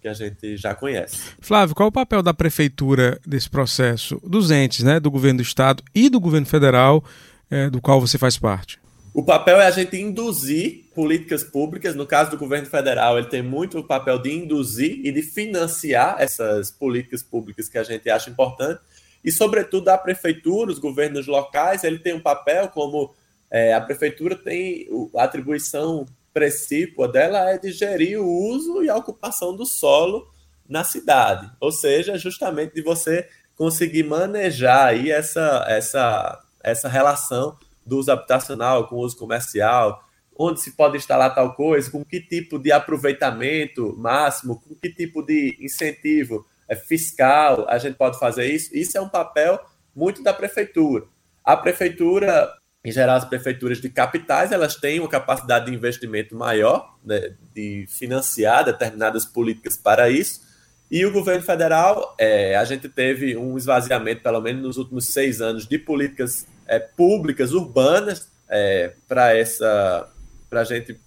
que 0.00 0.06
a 0.06 0.12
gente 0.12 0.56
já 0.58 0.74
conhece. 0.74 1.16
Flávio, 1.40 1.74
qual 1.74 1.86
é 1.86 1.88
o 1.88 1.92
papel 1.92 2.22
da 2.22 2.34
prefeitura 2.34 3.18
desse 3.26 3.48
processo, 3.48 4.20
dos 4.22 4.50
entes, 4.50 4.84
né, 4.84 5.00
do 5.00 5.10
governo 5.10 5.38
do 5.38 5.42
estado 5.42 5.82
e 5.94 6.10
do 6.10 6.20
governo 6.20 6.46
federal, 6.46 7.02
é, 7.50 7.70
do 7.70 7.80
qual 7.80 7.98
você 7.98 8.18
faz 8.18 8.36
parte? 8.36 8.83
O 9.14 9.22
papel 9.22 9.60
é 9.60 9.66
a 9.66 9.70
gente 9.70 9.96
induzir 9.96 10.86
políticas 10.92 11.44
públicas. 11.44 11.94
No 11.94 12.04
caso 12.04 12.32
do 12.32 12.36
governo 12.36 12.66
federal, 12.66 13.16
ele 13.16 13.28
tem 13.28 13.42
muito 13.42 13.78
o 13.78 13.84
papel 13.84 14.18
de 14.18 14.32
induzir 14.32 15.06
e 15.06 15.12
de 15.12 15.22
financiar 15.22 16.16
essas 16.18 16.72
políticas 16.72 17.22
públicas 17.22 17.68
que 17.68 17.78
a 17.78 17.84
gente 17.84 18.10
acha 18.10 18.28
importante. 18.28 18.80
E, 19.24 19.30
sobretudo, 19.30 19.88
a 19.88 19.96
prefeitura, 19.96 20.72
os 20.72 20.80
governos 20.80 21.28
locais, 21.28 21.84
ele 21.84 22.00
tem 22.00 22.12
um 22.12 22.20
papel 22.20 22.68
como 22.70 23.14
é, 23.48 23.72
a 23.72 23.80
prefeitura 23.80 24.34
tem 24.34 24.88
a 25.14 25.22
atribuição 25.22 26.04
precípua 26.32 27.06
dela 27.06 27.50
é 27.50 27.56
de 27.56 27.70
gerir 27.70 28.20
o 28.20 28.26
uso 28.26 28.82
e 28.82 28.90
a 28.90 28.96
ocupação 28.96 29.54
do 29.54 29.64
solo 29.64 30.28
na 30.68 30.82
cidade. 30.82 31.48
Ou 31.60 31.70
seja, 31.70 32.18
justamente 32.18 32.74
de 32.74 32.82
você 32.82 33.28
conseguir 33.54 34.02
manejar 34.02 34.88
aí 34.88 35.12
essa, 35.12 35.64
essa, 35.68 36.42
essa 36.60 36.88
relação 36.88 37.56
do 37.86 37.98
uso 37.98 38.10
habitacional 38.10 38.86
com 38.88 38.96
uso 38.96 39.16
comercial, 39.16 40.02
onde 40.36 40.60
se 40.60 40.72
pode 40.72 40.96
instalar 40.96 41.34
tal 41.34 41.54
coisa, 41.54 41.90
com 41.90 42.04
que 42.04 42.20
tipo 42.20 42.58
de 42.58 42.72
aproveitamento 42.72 43.94
máximo, 43.96 44.60
com 44.60 44.74
que 44.74 44.90
tipo 44.90 45.22
de 45.22 45.56
incentivo 45.60 46.46
é, 46.68 46.74
fiscal 46.74 47.66
a 47.68 47.78
gente 47.78 47.96
pode 47.96 48.18
fazer 48.18 48.46
isso. 48.46 48.74
Isso 48.74 48.96
é 48.98 49.00
um 49.00 49.08
papel 49.08 49.58
muito 49.94 50.22
da 50.22 50.32
prefeitura. 50.32 51.04
A 51.44 51.56
prefeitura, 51.56 52.50
em 52.84 52.90
geral, 52.90 53.16
as 53.16 53.24
prefeituras 53.24 53.80
de 53.80 53.88
capitais, 53.88 54.50
elas 54.50 54.76
têm 54.76 54.98
uma 54.98 55.08
capacidade 55.08 55.66
de 55.66 55.74
investimento 55.74 56.34
maior, 56.34 56.96
né, 57.04 57.34
de 57.54 57.86
financiar 57.88 58.64
determinadas 58.64 59.24
políticas 59.24 59.76
para 59.76 60.08
isso. 60.10 60.42
E 60.90 61.04
o 61.04 61.12
governo 61.12 61.42
federal, 61.42 62.14
é, 62.18 62.56
a 62.56 62.64
gente 62.64 62.88
teve 62.88 63.36
um 63.36 63.56
esvaziamento, 63.56 64.22
pelo 64.22 64.40
menos 64.40 64.62
nos 64.62 64.76
últimos 64.78 65.08
seis 65.08 65.40
anos, 65.40 65.66
de 65.66 65.78
políticas 65.78 66.46
é, 66.66 66.78
públicas, 66.78 67.52
urbanas, 67.52 68.28
é, 68.48 68.92
para 69.08 69.36
essa 69.36 70.10
para 70.48 70.60
a 70.60 70.64
gente 70.64 71.00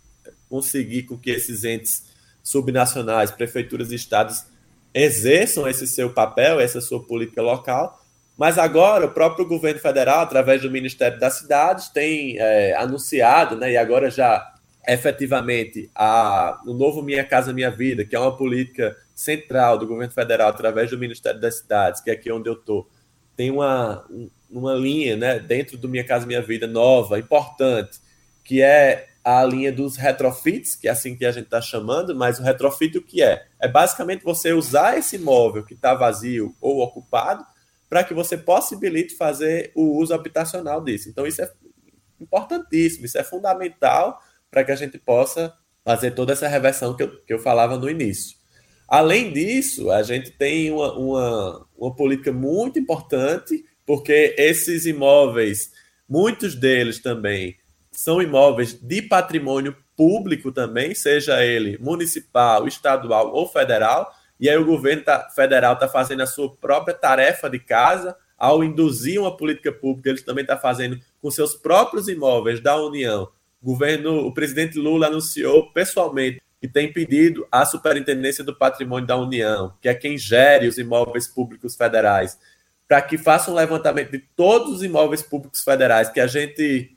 conseguir 0.50 1.04
com 1.04 1.18
que 1.18 1.30
esses 1.30 1.64
entes 1.64 2.06
subnacionais, 2.44 3.32
prefeituras 3.32 3.92
e 3.92 3.96
estados 3.96 4.46
exerçam 4.94 5.68
esse 5.68 5.88
seu 5.88 6.14
papel, 6.14 6.60
essa 6.60 6.82
sua 6.82 7.02
política 7.04 7.42
local. 7.42 8.02
Mas 8.38 8.58
agora 8.58 9.06
o 9.06 9.12
próprio 9.12 9.48
governo 9.48 9.80
federal, 9.80 10.22
através 10.22 10.62
do 10.62 10.70
Ministério 10.70 11.20
das 11.20 11.40
Cidades, 11.40 11.90
tem 11.90 12.38
é, 12.38 12.76
anunciado, 12.76 13.56
né, 13.56 13.72
e 13.72 13.78
agora 13.78 14.10
já 14.10 14.54
efetivamente 14.88 15.90
a, 15.94 16.62
o 16.66 16.74
novo 16.74 17.02
Minha 17.02 17.24
Casa 17.24 17.52
Minha 17.52 17.70
Vida, 17.70 18.06
que 18.06 18.16
é 18.16 18.20
uma 18.20 18.36
política 18.36 18.96
central 19.14 19.78
do 19.78 19.88
governo 19.88 20.14
federal 20.14 20.50
através 20.50 20.90
do 20.90 20.98
Ministério 20.98 21.42
das 21.42 21.58
Cidades, 21.58 22.00
que 22.00 22.10
é 22.10 22.14
aqui 22.14 22.32
onde 22.32 22.48
eu 22.48 22.54
estou, 22.54 22.88
tem 23.36 23.52
uma, 23.52 24.06
uma 24.50 24.74
linha 24.74 25.16
né, 25.16 25.40
dentro 25.40 25.78
do 25.78 25.90
Minha 25.90 26.04
Casa 26.04 26.26
Minha 26.26 26.42
Vida 26.42 26.68
nova, 26.68 27.20
importante, 27.20 28.00
que 28.44 28.62
é 28.62 29.08
a 29.24 29.44
linha 29.44 29.74
dos 29.74 29.98
retrofits, 29.98 30.76
que 30.76 30.88
é 30.88 30.92
assim 30.92 31.16
que 31.16 31.26
a 31.26 31.32
gente 31.32 31.46
está 31.46 31.60
chamando, 31.60 32.16
mas 32.16 32.40
o 32.40 32.44
retrofit 32.44 32.98
o 32.98 33.02
que 33.02 33.22
é? 33.22 33.46
É 33.60 33.68
basicamente 33.68 34.24
você 34.24 34.54
usar 34.54 34.98
esse 34.98 35.18
imóvel 35.18 35.66
que 35.66 35.74
está 35.74 35.94
vazio 35.94 36.56
ou 36.62 36.80
ocupado 36.80 37.46
para 37.90 38.04
que 38.04 38.14
você 38.14 38.38
possibilite 38.38 39.16
fazer 39.16 39.72
o 39.76 39.98
uso 39.98 40.14
habitacional 40.14 40.82
disso. 40.82 41.10
Então 41.10 41.28
isso 41.28 41.42
é 41.42 41.52
importantíssimo, 42.22 43.06
isso 43.06 43.18
é 43.18 43.24
fundamental 43.24 44.18
para 44.50 44.64
que 44.64 44.72
a 44.72 44.76
gente 44.76 44.98
possa 44.98 45.54
fazer 45.84 46.12
toda 46.12 46.34
essa 46.34 46.48
reversão 46.48 46.96
que 46.96 47.04
eu, 47.04 47.22
que 47.24 47.34
eu 47.34 47.40
falava 47.40 47.78
no 47.78 47.90
início. 47.90 48.38
Além 48.88 49.34
disso, 49.34 49.92
a 49.92 50.04
gente 50.04 50.32
tem 50.32 50.72
uma, 50.72 50.94
uma, 50.94 51.68
uma 51.78 51.94
política 51.94 52.32
muito 52.32 52.80
importante, 52.80 53.66
porque 53.88 54.36
esses 54.38 54.86
imóveis, 54.86 55.72
muitos 56.08 56.54
deles 56.54 57.00
também, 57.00 57.56
são 57.90 58.22
imóveis 58.22 58.74
de 58.74 59.02
patrimônio 59.02 59.76
público 59.96 60.52
também, 60.52 60.94
seja 60.94 61.44
ele 61.44 61.78
municipal, 61.80 62.68
estadual 62.68 63.34
ou 63.34 63.48
federal, 63.48 64.14
e 64.40 64.50
aí 64.50 64.58
o 64.58 64.66
governo 64.66 65.04
tá, 65.04 65.30
federal 65.34 65.74
está 65.74 65.88
fazendo 65.88 66.22
a 66.22 66.28
sua 66.28 66.54
própria 66.58 66.94
tarefa 66.94 67.50
de 67.50 67.60
casa, 67.60 68.16
ao 68.38 68.64
induzir 68.64 69.20
uma 69.20 69.36
política 69.36 69.72
pública, 69.72 70.10
ele 70.10 70.22
também 70.22 70.44
está 70.44 70.58
fazendo 70.58 71.00
com 71.20 71.32
seus 71.32 71.56
próprios 71.56 72.08
imóveis 72.08 72.60
da 72.60 72.76
União. 72.76 73.32
O 73.60 73.66
governo, 73.66 74.28
o 74.28 74.34
presidente 74.34 74.78
Lula 74.78 75.08
anunciou 75.08 75.72
pessoalmente 75.72 76.40
que 76.60 76.68
tem 76.68 76.92
pedido 76.92 77.48
à 77.52 77.66
Superintendência 77.66 78.44
do 78.44 78.56
Patrimônio 78.56 79.08
da 79.08 79.18
União, 79.18 79.74
que 79.82 79.90
é 79.90 79.94
quem 79.96 80.18
gere 80.18 80.68
os 80.68 80.78
imóveis 80.78 81.28
públicos 81.28 81.76
federais, 81.76 82.38
para 82.88 83.02
que 83.02 83.18
faça 83.18 83.52
um 83.52 83.56
levantamento 83.56 84.12
de 84.12 84.20
todos 84.20 84.76
os 84.78 84.84
imóveis 84.84 85.22
públicos 85.22 85.62
federais 85.62 86.10
que 86.10 86.20
a 86.20 86.28
gente, 86.28 86.96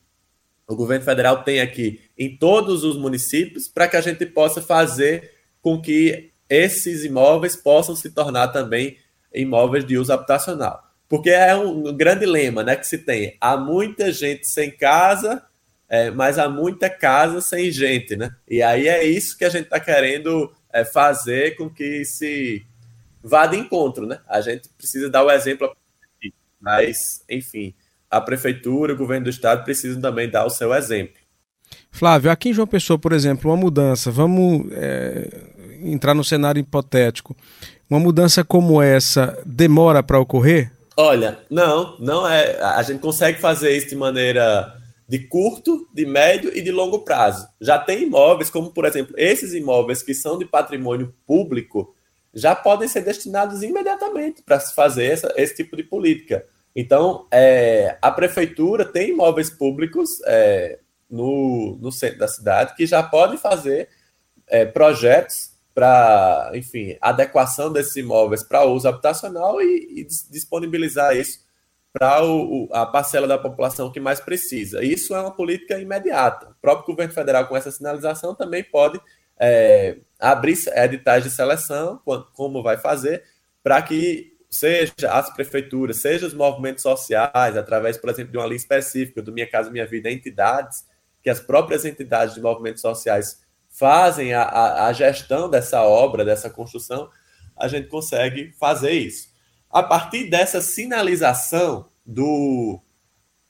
o 0.66 0.76
governo 0.76 1.04
federal 1.04 1.42
tem 1.42 1.60
aqui 1.60 2.00
em 2.16 2.36
todos 2.36 2.84
os 2.84 2.96
municípios, 2.96 3.68
para 3.68 3.88
que 3.88 3.96
a 3.96 4.00
gente 4.00 4.24
possa 4.26 4.62
fazer 4.62 5.32
com 5.60 5.80
que 5.80 6.30
esses 6.48 7.04
imóveis 7.04 7.56
possam 7.56 7.96
se 7.96 8.10
tornar 8.10 8.48
também 8.48 8.96
imóveis 9.32 9.84
de 9.84 9.98
uso 9.98 10.12
habitacional. 10.12 10.82
Porque 11.08 11.30
é 11.30 11.54
um 11.56 11.94
grande 11.96 12.24
lema 12.24 12.62
né, 12.62 12.76
que 12.76 12.86
se 12.86 12.98
tem. 12.98 13.36
Há 13.40 13.56
muita 13.56 14.12
gente 14.12 14.46
sem 14.46 14.70
casa 14.70 15.42
é, 15.90 16.08
mas 16.08 16.38
há 16.38 16.48
muita 16.48 16.88
casa 16.88 17.40
sem 17.40 17.68
gente, 17.72 18.14
né? 18.14 18.30
E 18.48 18.62
aí 18.62 18.86
é 18.86 19.02
isso 19.02 19.36
que 19.36 19.44
a 19.44 19.48
gente 19.48 19.64
está 19.64 19.80
querendo 19.80 20.54
é, 20.72 20.84
fazer 20.84 21.56
com 21.56 21.68
que 21.68 22.04
se 22.04 22.64
vá 23.20 23.44
de 23.44 23.56
encontro, 23.56 24.06
né? 24.06 24.20
A 24.28 24.40
gente 24.40 24.68
precisa 24.68 25.10
dar 25.10 25.24
o 25.24 25.30
exemplo, 25.32 25.76
mas, 26.60 27.24
enfim, 27.28 27.74
a 28.10 28.20
prefeitura, 28.20 28.92
o 28.92 28.96
governo 28.96 29.24
do 29.24 29.30
estado 29.30 29.64
precisam 29.64 30.00
também 30.00 30.28
dar 30.28 30.44
o 30.44 30.50
seu 30.50 30.74
exemplo. 30.74 31.20
Flávio, 31.90 32.30
aqui 32.30 32.50
em 32.50 32.52
João 32.52 32.66
Pessoa, 32.66 32.98
por 32.98 33.12
exemplo, 33.12 33.50
uma 33.50 33.56
mudança, 33.56 34.10
vamos 34.10 34.66
é, 34.72 35.28
entrar 35.82 36.14
no 36.14 36.24
cenário 36.24 36.60
hipotético. 36.60 37.36
Uma 37.88 37.98
mudança 37.98 38.44
como 38.44 38.80
essa 38.80 39.40
demora 39.44 40.02
para 40.02 40.18
ocorrer? 40.18 40.72
Olha, 40.96 41.38
não, 41.50 41.96
não 41.98 42.28
é. 42.28 42.60
A 42.60 42.82
gente 42.82 43.00
consegue 43.00 43.40
fazer 43.40 43.76
isso 43.76 43.88
de 43.88 43.96
maneira 43.96 44.76
de 45.08 45.18
curto, 45.18 45.88
de 45.92 46.06
médio 46.06 46.56
e 46.56 46.62
de 46.62 46.70
longo 46.70 47.00
prazo. 47.00 47.48
Já 47.60 47.78
tem 47.78 48.04
imóveis, 48.04 48.48
como 48.48 48.70
por 48.70 48.84
exemplo, 48.84 49.14
esses 49.16 49.52
imóveis 49.54 50.02
que 50.02 50.14
são 50.14 50.38
de 50.38 50.44
patrimônio 50.44 51.12
público, 51.26 51.94
já 52.32 52.54
podem 52.54 52.88
ser 52.88 53.02
destinados 53.02 53.62
imediatamente 53.62 54.42
para 54.42 54.60
se 54.60 54.74
fazer 54.74 55.06
essa, 55.06 55.32
esse 55.36 55.56
tipo 55.56 55.76
de 55.76 55.82
política. 55.82 56.46
Então, 56.74 57.26
é, 57.30 57.98
a 58.00 58.10
prefeitura 58.10 58.84
tem 58.84 59.10
imóveis 59.10 59.50
públicos 59.50 60.08
é, 60.26 60.78
no, 61.10 61.76
no 61.80 61.90
centro 61.90 62.18
da 62.18 62.28
cidade 62.28 62.74
que 62.76 62.86
já 62.86 63.02
podem 63.02 63.36
fazer 63.36 63.88
é, 64.46 64.64
projetos 64.64 65.50
para, 65.74 66.50
enfim, 66.54 66.96
adequação 67.00 67.72
desses 67.72 67.96
imóveis 67.96 68.42
para 68.42 68.64
uso 68.64 68.88
habitacional 68.88 69.60
e, 69.60 70.00
e 70.00 70.04
disponibilizar 70.30 71.16
isso 71.16 71.40
para 71.92 72.20
a 72.72 72.86
parcela 72.86 73.26
da 73.26 73.38
população 73.38 73.90
que 73.90 73.98
mais 73.98 74.20
precisa. 74.20 74.84
Isso 74.84 75.14
é 75.14 75.20
uma 75.20 75.32
política 75.32 75.78
imediata. 75.78 76.50
O 76.50 76.54
próprio 76.60 76.86
governo 76.86 77.12
federal, 77.12 77.46
com 77.46 77.56
essa 77.56 77.70
sinalização, 77.70 78.34
também 78.34 78.62
pode 78.62 79.00
é, 79.40 79.96
abrir 80.18 80.56
editais 80.76 81.24
de 81.24 81.30
seleção, 81.30 82.00
como 82.34 82.62
vai 82.62 82.76
fazer, 82.76 83.24
para 83.62 83.80
que 83.80 84.36
seja 84.50 84.92
as 85.10 85.32
prefeituras, 85.32 85.96
seja 85.98 86.26
os 86.26 86.34
movimentos 86.34 86.82
sociais, 86.82 87.56
através, 87.56 87.96
por 87.96 88.10
exemplo, 88.10 88.32
de 88.32 88.38
uma 88.38 88.46
linha 88.46 88.56
específica 88.56 89.22
do 89.22 89.32
Minha 89.32 89.48
Casa 89.48 89.70
Minha 89.70 89.86
Vida, 89.86 90.10
entidades, 90.10 90.84
que 91.22 91.30
as 91.30 91.40
próprias 91.40 91.84
entidades 91.84 92.34
de 92.34 92.40
movimentos 92.40 92.82
sociais 92.82 93.40
fazem 93.70 94.34
a, 94.34 94.42
a, 94.42 94.86
a 94.88 94.92
gestão 94.92 95.48
dessa 95.48 95.82
obra, 95.82 96.24
dessa 96.24 96.50
construção, 96.50 97.08
a 97.56 97.68
gente 97.68 97.88
consegue 97.88 98.52
fazer 98.58 98.92
isso. 98.92 99.30
A 99.70 99.82
partir 99.82 100.28
dessa 100.28 100.60
sinalização 100.60 101.88
do, 102.04 102.80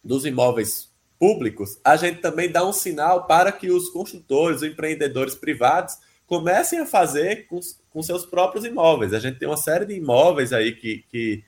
dos 0.05 0.27
imóveis 0.27 0.90
públicos, 1.21 1.79
a 1.85 1.97
gente 1.97 2.23
também 2.23 2.51
dá 2.51 2.67
um 2.67 2.73
sinal 2.73 3.27
para 3.27 3.53
que 3.53 3.71
os 3.71 3.91
construtores, 3.91 4.63
os 4.63 4.63
empreendedores 4.63 5.35
privados 5.35 5.99
comecem 6.27 6.79
a 6.79 6.87
fazer 6.87 7.47
com, 7.47 7.61
com 7.91 8.03
seus 8.03 8.25
próprios 8.25 8.65
imóveis. 8.65 9.13
A 9.13 9.21
gente 9.21 9.39
tem 9.39 9.47
uma 9.47 9.59
série 9.59 9.85
de 9.85 9.93
imóveis 9.93 10.51
aí 10.51 10.73
que, 10.73 11.05
que, 11.11 11.45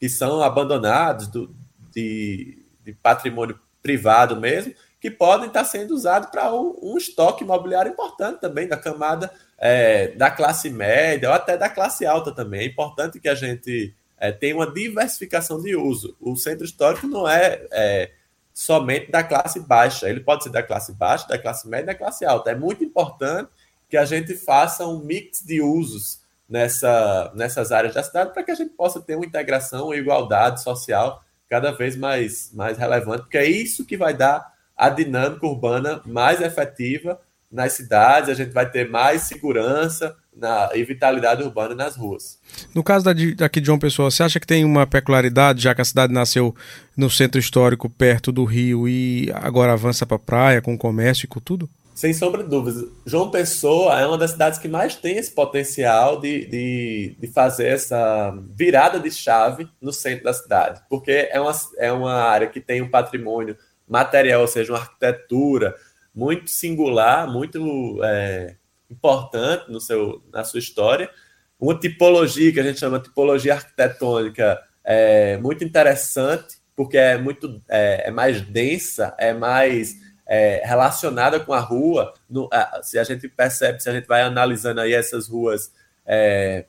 que 0.00 0.08
são 0.08 0.42
abandonados 0.42 1.28
do, 1.28 1.54
de, 1.92 2.64
de 2.82 2.92
patrimônio 2.94 3.56
privado 3.80 4.34
mesmo, 4.40 4.74
que 5.00 5.10
podem 5.10 5.46
estar 5.46 5.64
sendo 5.64 5.94
usados 5.94 6.28
para 6.28 6.52
um, 6.52 6.76
um, 6.82 6.98
estoque 6.98 7.44
imobiliário 7.44 7.92
importante 7.92 8.40
também 8.40 8.66
da 8.66 8.76
camada 8.76 9.30
é, 9.56 10.08
da 10.08 10.30
classe 10.30 10.68
média 10.68 11.28
ou 11.28 11.34
até 11.34 11.56
da 11.56 11.68
classe 11.68 12.04
alta 12.04 12.32
também. 12.32 12.62
É 12.62 12.66
importante 12.66 13.20
que 13.20 13.28
a 13.28 13.34
gente 13.36 13.94
é, 14.18 14.32
tenha 14.32 14.56
uma 14.56 14.72
diversificação 14.72 15.60
de 15.60 15.76
uso. 15.76 16.16
O 16.20 16.34
centro 16.36 16.64
histórico 16.64 17.06
não 17.06 17.28
é, 17.28 17.66
é 17.70 18.10
somente 18.52 19.10
da 19.10 19.22
classe 19.22 19.60
baixa, 19.60 20.08
ele 20.08 20.20
pode 20.20 20.44
ser 20.44 20.50
da 20.50 20.62
classe 20.62 20.92
baixa, 20.92 21.26
da 21.26 21.38
classe 21.38 21.68
média 21.68 21.84
e 21.84 21.86
da 21.86 21.94
classe 21.94 22.24
alta. 22.24 22.50
É 22.50 22.54
muito 22.54 22.84
importante 22.84 23.50
que 23.88 23.96
a 23.96 24.04
gente 24.04 24.34
faça 24.34 24.86
um 24.86 24.98
mix 24.98 25.42
de 25.44 25.60
usos 25.60 26.22
nessa, 26.48 27.32
nessas 27.34 27.72
áreas 27.72 27.94
da 27.94 28.02
cidade 28.02 28.32
para 28.32 28.42
que 28.42 28.50
a 28.50 28.54
gente 28.54 28.74
possa 28.74 29.00
ter 29.00 29.16
uma 29.16 29.26
integração, 29.26 29.86
uma 29.86 29.96
igualdade 29.96 30.62
social 30.62 31.22
cada 31.48 31.72
vez 31.72 31.96
mais, 31.96 32.50
mais 32.54 32.78
relevante, 32.78 33.22
porque 33.22 33.38
é 33.38 33.46
isso 33.46 33.84
que 33.84 33.96
vai 33.96 34.14
dar 34.14 34.52
a 34.76 34.88
dinâmica 34.88 35.46
urbana 35.46 36.02
mais 36.06 36.40
efetiva 36.40 37.20
nas 37.52 37.74
cidades, 37.74 38.30
a 38.30 38.34
gente 38.34 38.50
vai 38.50 38.68
ter 38.68 38.88
mais 38.88 39.22
segurança 39.22 40.16
na, 40.34 40.70
e 40.74 40.82
vitalidade 40.82 41.42
urbana 41.42 41.74
nas 41.74 41.94
ruas. 41.94 42.38
No 42.74 42.82
caso 42.82 43.04
da, 43.04 43.12
daqui 43.36 43.60
de 43.60 43.66
João 43.66 43.78
Pessoa, 43.78 44.10
você 44.10 44.22
acha 44.22 44.40
que 44.40 44.46
tem 44.46 44.64
uma 44.64 44.86
peculiaridade, 44.86 45.62
já 45.62 45.74
que 45.74 45.82
a 45.82 45.84
cidade 45.84 46.12
nasceu 46.12 46.54
no 46.96 47.10
centro 47.10 47.38
histórico, 47.38 47.90
perto 47.90 48.32
do 48.32 48.44
rio, 48.44 48.88
e 48.88 49.30
agora 49.34 49.74
avança 49.74 50.06
para 50.06 50.16
a 50.16 50.20
praia, 50.20 50.62
com 50.62 50.78
comércio 50.78 51.26
e 51.26 51.28
com 51.28 51.40
tudo? 51.40 51.68
Sem 51.94 52.14
sombra 52.14 52.42
de 52.42 52.48
dúvidas. 52.48 52.88
João 53.04 53.30
Pessoa 53.30 54.00
é 54.00 54.06
uma 54.06 54.16
das 54.16 54.30
cidades 54.30 54.58
que 54.58 54.66
mais 54.66 54.96
tem 54.96 55.18
esse 55.18 55.30
potencial 55.30 56.18
de, 56.18 56.46
de, 56.46 57.16
de 57.20 57.26
fazer 57.26 57.66
essa 57.66 58.34
virada 58.56 58.98
de 58.98 59.10
chave 59.10 59.68
no 59.78 59.92
centro 59.92 60.24
da 60.24 60.32
cidade, 60.32 60.80
porque 60.88 61.28
é 61.30 61.38
uma, 61.38 61.52
é 61.76 61.92
uma 61.92 62.14
área 62.14 62.46
que 62.46 62.60
tem 62.60 62.80
um 62.80 62.88
patrimônio 62.88 63.56
material, 63.86 64.40
ou 64.40 64.48
seja, 64.48 64.72
uma 64.72 64.78
arquitetura 64.78 65.74
muito 66.14 66.50
singular, 66.50 67.30
muito 67.30 68.00
é, 68.04 68.56
importante 68.90 69.70
no 69.70 69.80
seu, 69.80 70.22
na 70.32 70.44
sua 70.44 70.60
história, 70.60 71.10
uma 71.58 71.78
tipologia 71.78 72.52
que 72.52 72.60
a 72.60 72.62
gente 72.62 72.80
chama 72.80 72.98
de 72.98 73.04
tipologia 73.04 73.54
arquitetônica 73.54 74.60
é, 74.84 75.36
muito 75.38 75.62
interessante, 75.64 76.56
porque 76.74 76.98
é 76.98 77.16
muito 77.16 77.62
é, 77.68 78.08
é 78.08 78.10
mais 78.10 78.40
densa, 78.40 79.14
é 79.18 79.32
mais 79.32 79.94
é, 80.26 80.62
relacionada 80.64 81.38
com 81.38 81.52
a 81.52 81.60
rua. 81.60 82.12
No, 82.28 82.48
se 82.82 82.98
a 82.98 83.04
gente 83.04 83.28
percebe, 83.28 83.80
se 83.80 83.88
a 83.88 83.92
gente 83.92 84.06
vai 84.06 84.22
analisando 84.22 84.80
aí 84.80 84.92
essas 84.92 85.28
ruas 85.28 85.72
é, 86.04 86.66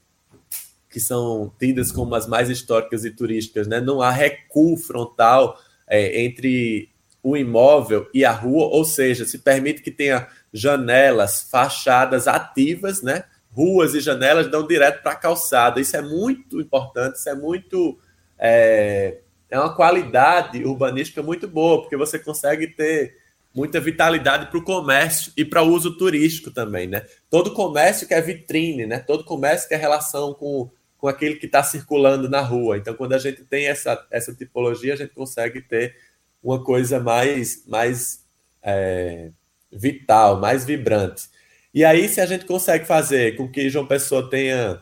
que 0.89 0.99
são 0.99 1.51
tidas 1.57 1.91
como 1.91 2.13
as 2.13 2.27
mais 2.27 2.49
históricas 2.49 3.03
e 3.03 3.09
turísticas, 3.09 3.67
né? 3.67 3.81
não 3.81 4.01
há 4.01 4.11
recuo 4.11 4.77
frontal 4.77 5.57
é, 5.87 6.21
entre 6.23 6.92
o 7.23 7.37
imóvel 7.37 8.09
e 8.13 8.25
a 8.25 8.31
rua, 8.31 8.65
ou 8.65 8.83
seja, 8.83 9.25
se 9.25 9.39
permite 9.39 9.81
que 9.81 9.89
tenha 9.89 10.27
janelas, 10.51 11.47
fachadas 11.49 12.27
ativas, 12.27 13.01
né? 13.01 13.23
Ruas 13.49 13.95
e 13.95 14.01
janelas 14.01 14.51
dão 14.51 14.67
direto 14.67 15.01
para 15.01 15.13
a 15.13 15.15
calçada. 15.15 15.79
Isso 15.79 15.95
é 15.95 16.01
muito 16.01 16.59
importante, 16.59 17.15
isso 17.15 17.29
é 17.29 17.35
muito. 17.35 17.97
É, 18.37 19.19
é 19.49 19.57
uma 19.57 19.73
qualidade 19.73 20.65
urbanística 20.65 21.23
muito 21.23 21.47
boa, 21.47 21.81
porque 21.81 21.95
você 21.95 22.19
consegue 22.19 22.67
ter 22.67 23.15
muita 23.53 23.79
vitalidade 23.79 24.47
para 24.47 24.57
o 24.57 24.63
comércio 24.63 25.31
e 25.37 25.45
para 25.45 25.61
o 25.61 25.67
uso 25.67 25.95
turístico 25.95 26.51
também, 26.51 26.87
né? 26.87 27.05
Todo 27.29 27.53
comércio 27.53 28.07
que 28.07 28.13
é 28.13 28.19
vitrine, 28.19 28.85
né? 28.85 28.99
Todo 28.99 29.23
comércio 29.23 29.67
que 29.69 29.75
é 29.75 29.77
relação 29.77 30.33
com, 30.33 30.69
com 30.97 31.07
aquele 31.07 31.35
que 31.35 31.45
está 31.45 31.63
circulando 31.63 32.27
na 32.27 32.41
rua. 32.41 32.77
Então, 32.77 32.95
quando 32.95 33.13
a 33.13 33.19
gente 33.19 33.45
tem 33.45 33.67
essa, 33.67 34.05
essa 34.09 34.33
tipologia, 34.33 34.93
a 34.93 34.97
gente 34.97 35.13
consegue 35.13 35.61
ter 35.61 35.95
uma 36.43 36.63
coisa 36.63 36.99
mais, 36.99 37.65
mais 37.65 38.25
é, 38.61 39.31
vital, 39.71 40.39
mais 40.39 40.65
vibrante. 40.65 41.29
E 41.73 41.83
aí, 41.83 42.07
se 42.07 42.21
a 42.21 42.25
gente 42.25 42.45
consegue 42.45 42.85
fazer 42.85 43.35
com 43.35 43.49
que 43.49 43.69
João 43.69 43.87
Pessoa 43.87 44.29
tenha 44.29 44.81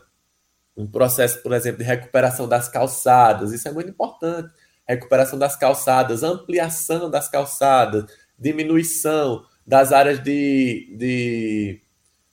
um 0.76 0.86
processo, 0.86 1.42
por 1.42 1.52
exemplo, 1.52 1.78
de 1.78 1.84
recuperação 1.84 2.48
das 2.48 2.68
calçadas, 2.68 3.52
isso 3.52 3.68
é 3.68 3.72
muito 3.72 3.90
importante. 3.90 4.50
Recuperação 4.86 5.38
das 5.38 5.56
calçadas, 5.56 6.22
ampliação 6.22 7.10
das 7.10 7.28
calçadas, 7.28 8.04
diminuição 8.38 9.44
das 9.66 9.92
áreas 9.92 10.18
de, 10.18 10.94
de 10.98 11.80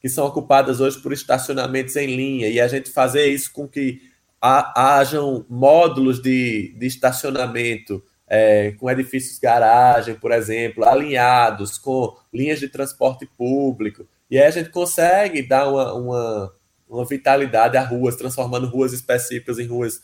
que 0.01 0.09
são 0.09 0.25
ocupadas 0.25 0.79
hoje 0.79 0.99
por 0.99 1.13
estacionamentos 1.13 1.95
em 1.95 2.07
linha, 2.07 2.47
e 2.47 2.59
a 2.59 2.67
gente 2.67 2.89
fazer 2.89 3.27
isso 3.27 3.51
com 3.53 3.67
que 3.67 4.01
hajam 4.41 5.45
módulos 5.49 6.21
de, 6.21 6.73
de 6.77 6.87
estacionamento 6.87 8.03
é, 8.29 8.71
com 8.73 8.89
edifícios 8.89 9.39
garagem, 9.39 10.13
por 10.13 10.31
exemplo, 10.31 10.85
alinhados 10.85 11.79
com 11.79 12.15
linhas 12.31 12.59
de 12.59 12.69
transporte 12.69 13.25
público. 13.25 14.07
E 14.29 14.37
aí 14.37 14.45
a 14.45 14.51
gente 14.51 14.69
consegue 14.69 15.41
dar 15.41 15.67
uma, 15.67 15.93
uma, 15.93 16.53
uma 16.87 17.05
vitalidade 17.05 17.75
a 17.75 17.81
ruas, 17.83 18.15
transformando 18.15 18.67
ruas 18.67 18.93
específicas 18.93 19.57
em 19.57 19.65
ruas 19.65 20.01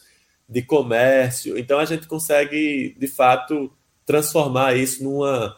de 0.49 0.63
comércio. 0.63 1.57
Então 1.57 1.77
a 1.77 1.85
gente 1.85 2.07
consegue, 2.07 2.95
de 2.97 3.07
fato, 3.07 3.71
transformar 4.03 4.75
isso 4.75 5.03
numa, 5.03 5.55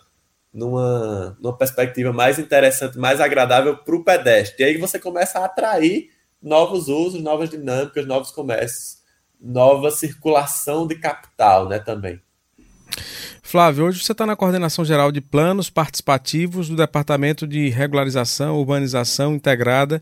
numa, 0.54 1.38
numa 1.40 1.58
perspectiva 1.58 2.12
mais 2.12 2.38
interessante, 2.38 2.98
mais 2.98 3.22
agradável 3.22 3.78
para 3.78 3.96
o 3.96 4.04
pedestre. 4.04 4.62
E 4.62 4.68
aí 4.68 4.78
você 4.78 5.00
começa 5.00 5.40
a 5.40 5.46
atrair 5.46 6.10
novos 6.42 6.90
usos, 6.90 7.22
novas 7.22 7.50
dinâmicas, 7.50 8.06
novos 8.06 8.32
comércios, 8.32 8.98
nova 9.40 9.90
circulação 9.90 10.86
de 10.86 10.96
capital 10.96 11.70
né, 11.70 11.80
também. 11.80 12.22
Flávio, 13.42 13.86
hoje 13.86 14.04
você 14.04 14.12
está 14.12 14.26
na 14.26 14.36
coordenação 14.36 14.84
geral 14.84 15.12
de 15.12 15.22
planos 15.22 15.70
participativos 15.70 16.70
do 16.70 16.76
Departamento 16.76 17.48
de 17.48 17.70
Regularização, 17.70 18.58
Urbanização 18.58 19.36
Integrada 19.36 20.02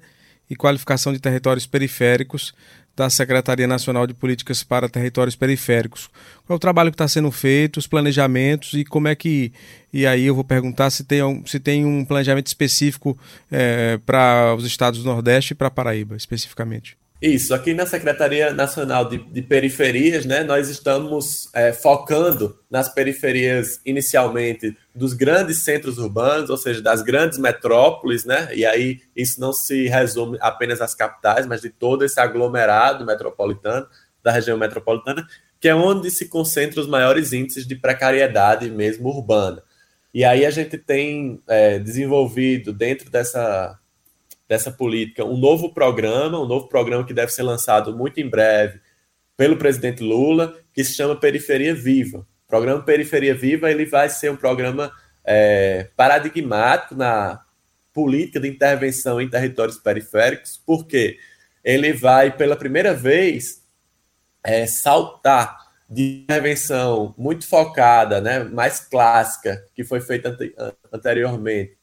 e 0.49 0.55
Qualificação 0.55 1.13
de 1.13 1.19
Territórios 1.19 1.65
Periféricos 1.65 2.53
da 2.95 3.09
Secretaria 3.09 3.67
Nacional 3.67 4.07
de 4.07 4.13
Políticas 4.13 4.63
para 4.63 4.87
Territórios 4.87 5.35
Periféricos. 5.35 6.07
Qual 6.45 6.55
é 6.55 6.57
o 6.57 6.59
trabalho 6.59 6.91
que 6.91 6.95
está 6.95 7.07
sendo 7.07 7.29
feito, 7.29 7.77
os 7.77 7.87
planejamentos 7.87 8.73
e 8.73 8.85
como 8.85 9.07
é 9.07 9.15
que. 9.15 9.51
E 9.91 10.07
aí 10.07 10.25
eu 10.25 10.33
vou 10.33 10.43
perguntar 10.43 10.89
se 10.89 11.03
tem, 11.03 11.21
se 11.45 11.59
tem 11.59 11.85
um 11.85 12.05
planejamento 12.05 12.47
específico 12.47 13.17
é, 13.51 13.99
para 14.05 14.55
os 14.57 14.65
estados 14.65 15.03
do 15.03 15.09
Nordeste 15.09 15.51
e 15.51 15.55
para 15.55 15.69
Paraíba, 15.69 16.15
especificamente. 16.15 16.97
Isso, 17.21 17.53
aqui 17.53 17.73
na 17.73 17.85
Secretaria 17.85 18.53
Nacional 18.53 19.07
de, 19.07 19.17
de 19.17 19.41
Periferias, 19.41 20.25
né, 20.25 20.43
nós 20.43 20.67
estamos 20.67 21.49
é, 21.53 21.71
focando 21.71 22.59
nas 22.69 22.93
periferias 22.93 23.79
inicialmente 23.85 24.77
dos 24.93 25.13
grandes 25.13 25.63
centros 25.63 25.97
urbanos, 25.97 26.49
ou 26.49 26.57
seja, 26.57 26.81
das 26.81 27.01
grandes 27.01 27.39
metrópoles, 27.39 28.25
né, 28.25 28.49
e 28.53 28.65
aí 28.65 28.99
isso 29.15 29.39
não 29.39 29.53
se 29.53 29.87
resume 29.87 30.37
apenas 30.41 30.81
às 30.81 30.93
capitais, 30.93 31.47
mas 31.47 31.61
de 31.61 31.69
todo 31.69 32.03
esse 32.03 32.19
aglomerado 32.19 33.05
metropolitano, 33.05 33.87
da 34.21 34.31
região 34.31 34.57
metropolitana, 34.57 35.25
que 35.59 35.69
é 35.69 35.75
onde 35.75 36.11
se 36.11 36.27
concentram 36.27 36.83
os 36.83 36.89
maiores 36.89 37.31
índices 37.31 37.65
de 37.65 37.75
precariedade 37.75 38.69
mesmo 38.69 39.07
urbana. 39.07 39.63
E 40.13 40.25
aí 40.25 40.45
a 40.45 40.49
gente 40.49 40.77
tem 40.77 41.41
é, 41.47 41.79
desenvolvido 41.79 42.73
dentro 42.73 43.09
dessa 43.09 43.79
dessa 44.47 44.71
política 44.71 45.23
um 45.23 45.37
novo 45.37 45.73
programa, 45.73 46.39
um 46.39 46.47
novo 46.47 46.67
programa 46.67 47.05
que 47.05 47.13
deve 47.13 47.31
ser 47.31 47.43
lançado 47.43 47.95
muito 47.95 48.19
em 48.19 48.29
breve 48.29 48.79
pelo 49.35 49.57
presidente 49.57 50.03
Lula, 50.03 50.57
que 50.73 50.83
se 50.83 50.93
chama 50.93 51.15
Periferia 51.15 51.73
Viva. 51.75 52.19
O 52.19 52.47
programa 52.47 52.81
Periferia 52.83 53.35
Viva 53.35 53.69
ele 53.69 53.85
vai 53.85 54.09
ser 54.09 54.31
um 54.31 54.35
programa 54.35 54.91
é, 55.25 55.89
paradigmático 55.95 56.95
na 56.95 57.41
política 57.91 58.39
de 58.39 58.47
intervenção 58.47 59.19
em 59.19 59.29
territórios 59.29 59.77
periféricos, 59.77 60.61
porque 60.65 61.17
ele 61.63 61.93
vai, 61.93 62.35
pela 62.35 62.55
primeira 62.55 62.93
vez, 62.93 63.63
é, 64.43 64.67
saltar 64.67 65.65
de 65.89 66.23
intervenção 66.23 67.13
muito 67.17 67.47
focada, 67.47 68.19
né, 68.19 68.43
mais 68.43 68.79
clássica, 68.79 69.63
que 69.73 69.83
foi 69.83 70.01
feita 70.01 70.37
anteriormente, 70.91 71.77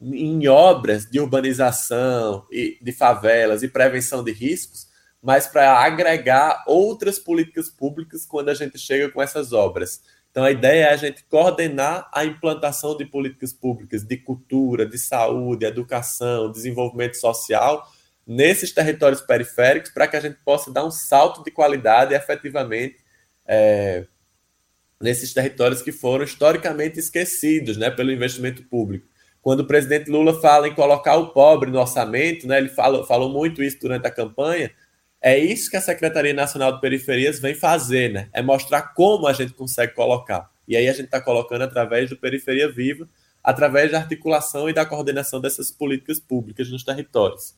em 0.00 0.46
obras 0.46 1.06
de 1.06 1.18
urbanização 1.18 2.46
e 2.50 2.78
de 2.82 2.92
favelas 2.92 3.62
e 3.62 3.68
prevenção 3.68 4.22
de 4.22 4.32
riscos, 4.32 4.86
mas 5.22 5.46
para 5.46 5.80
agregar 5.80 6.62
outras 6.66 7.18
políticas 7.18 7.68
públicas 7.68 8.26
quando 8.26 8.50
a 8.50 8.54
gente 8.54 8.78
chega 8.78 9.10
com 9.10 9.22
essas 9.22 9.52
obras. 9.52 10.02
Então 10.30 10.44
a 10.44 10.50
ideia 10.50 10.84
é 10.84 10.92
a 10.92 10.96
gente 10.96 11.24
coordenar 11.24 12.10
a 12.12 12.24
implantação 12.24 12.96
de 12.96 13.06
políticas 13.06 13.54
públicas 13.54 14.02
de 14.02 14.18
cultura, 14.18 14.84
de 14.84 14.98
saúde, 14.98 15.64
educação, 15.64 16.52
desenvolvimento 16.52 17.16
social 17.16 17.90
nesses 18.26 18.72
territórios 18.72 19.20
periféricos 19.22 19.90
para 19.90 20.06
que 20.06 20.16
a 20.16 20.20
gente 20.20 20.36
possa 20.44 20.70
dar 20.70 20.84
um 20.84 20.90
salto 20.90 21.42
de 21.42 21.50
qualidade 21.50 22.12
efetivamente 22.12 22.98
é, 23.46 24.06
nesses 25.00 25.32
territórios 25.32 25.80
que 25.80 25.92
foram 25.92 26.24
historicamente 26.24 26.98
esquecidos 26.98 27.76
né, 27.76 27.90
pelo 27.90 28.12
investimento 28.12 28.62
público. 28.64 29.06
Quando 29.46 29.60
o 29.60 29.64
presidente 29.64 30.10
Lula 30.10 30.40
fala 30.40 30.66
em 30.66 30.74
colocar 30.74 31.14
o 31.14 31.28
pobre 31.28 31.70
no 31.70 31.78
orçamento, 31.78 32.48
né, 32.48 32.58
ele 32.58 32.68
fala, 32.68 33.06
falou 33.06 33.28
muito 33.30 33.62
isso 33.62 33.78
durante 33.80 34.04
a 34.04 34.10
campanha, 34.10 34.72
é 35.22 35.38
isso 35.38 35.70
que 35.70 35.76
a 35.76 35.80
Secretaria 35.80 36.34
Nacional 36.34 36.72
de 36.72 36.80
Periferias 36.80 37.38
vem 37.38 37.54
fazer, 37.54 38.12
né? 38.12 38.28
É 38.32 38.42
mostrar 38.42 38.92
como 38.92 39.24
a 39.28 39.32
gente 39.32 39.52
consegue 39.52 39.94
colocar. 39.94 40.50
E 40.66 40.76
aí 40.76 40.88
a 40.88 40.92
gente 40.92 41.04
está 41.04 41.20
colocando 41.20 41.62
através 41.62 42.10
do 42.10 42.16
Periferia 42.16 42.68
Viva, 42.68 43.08
através 43.40 43.92
da 43.92 43.98
articulação 43.98 44.68
e 44.68 44.72
da 44.72 44.84
coordenação 44.84 45.40
dessas 45.40 45.70
políticas 45.70 46.18
públicas 46.18 46.68
nos 46.68 46.82
territórios. 46.82 47.54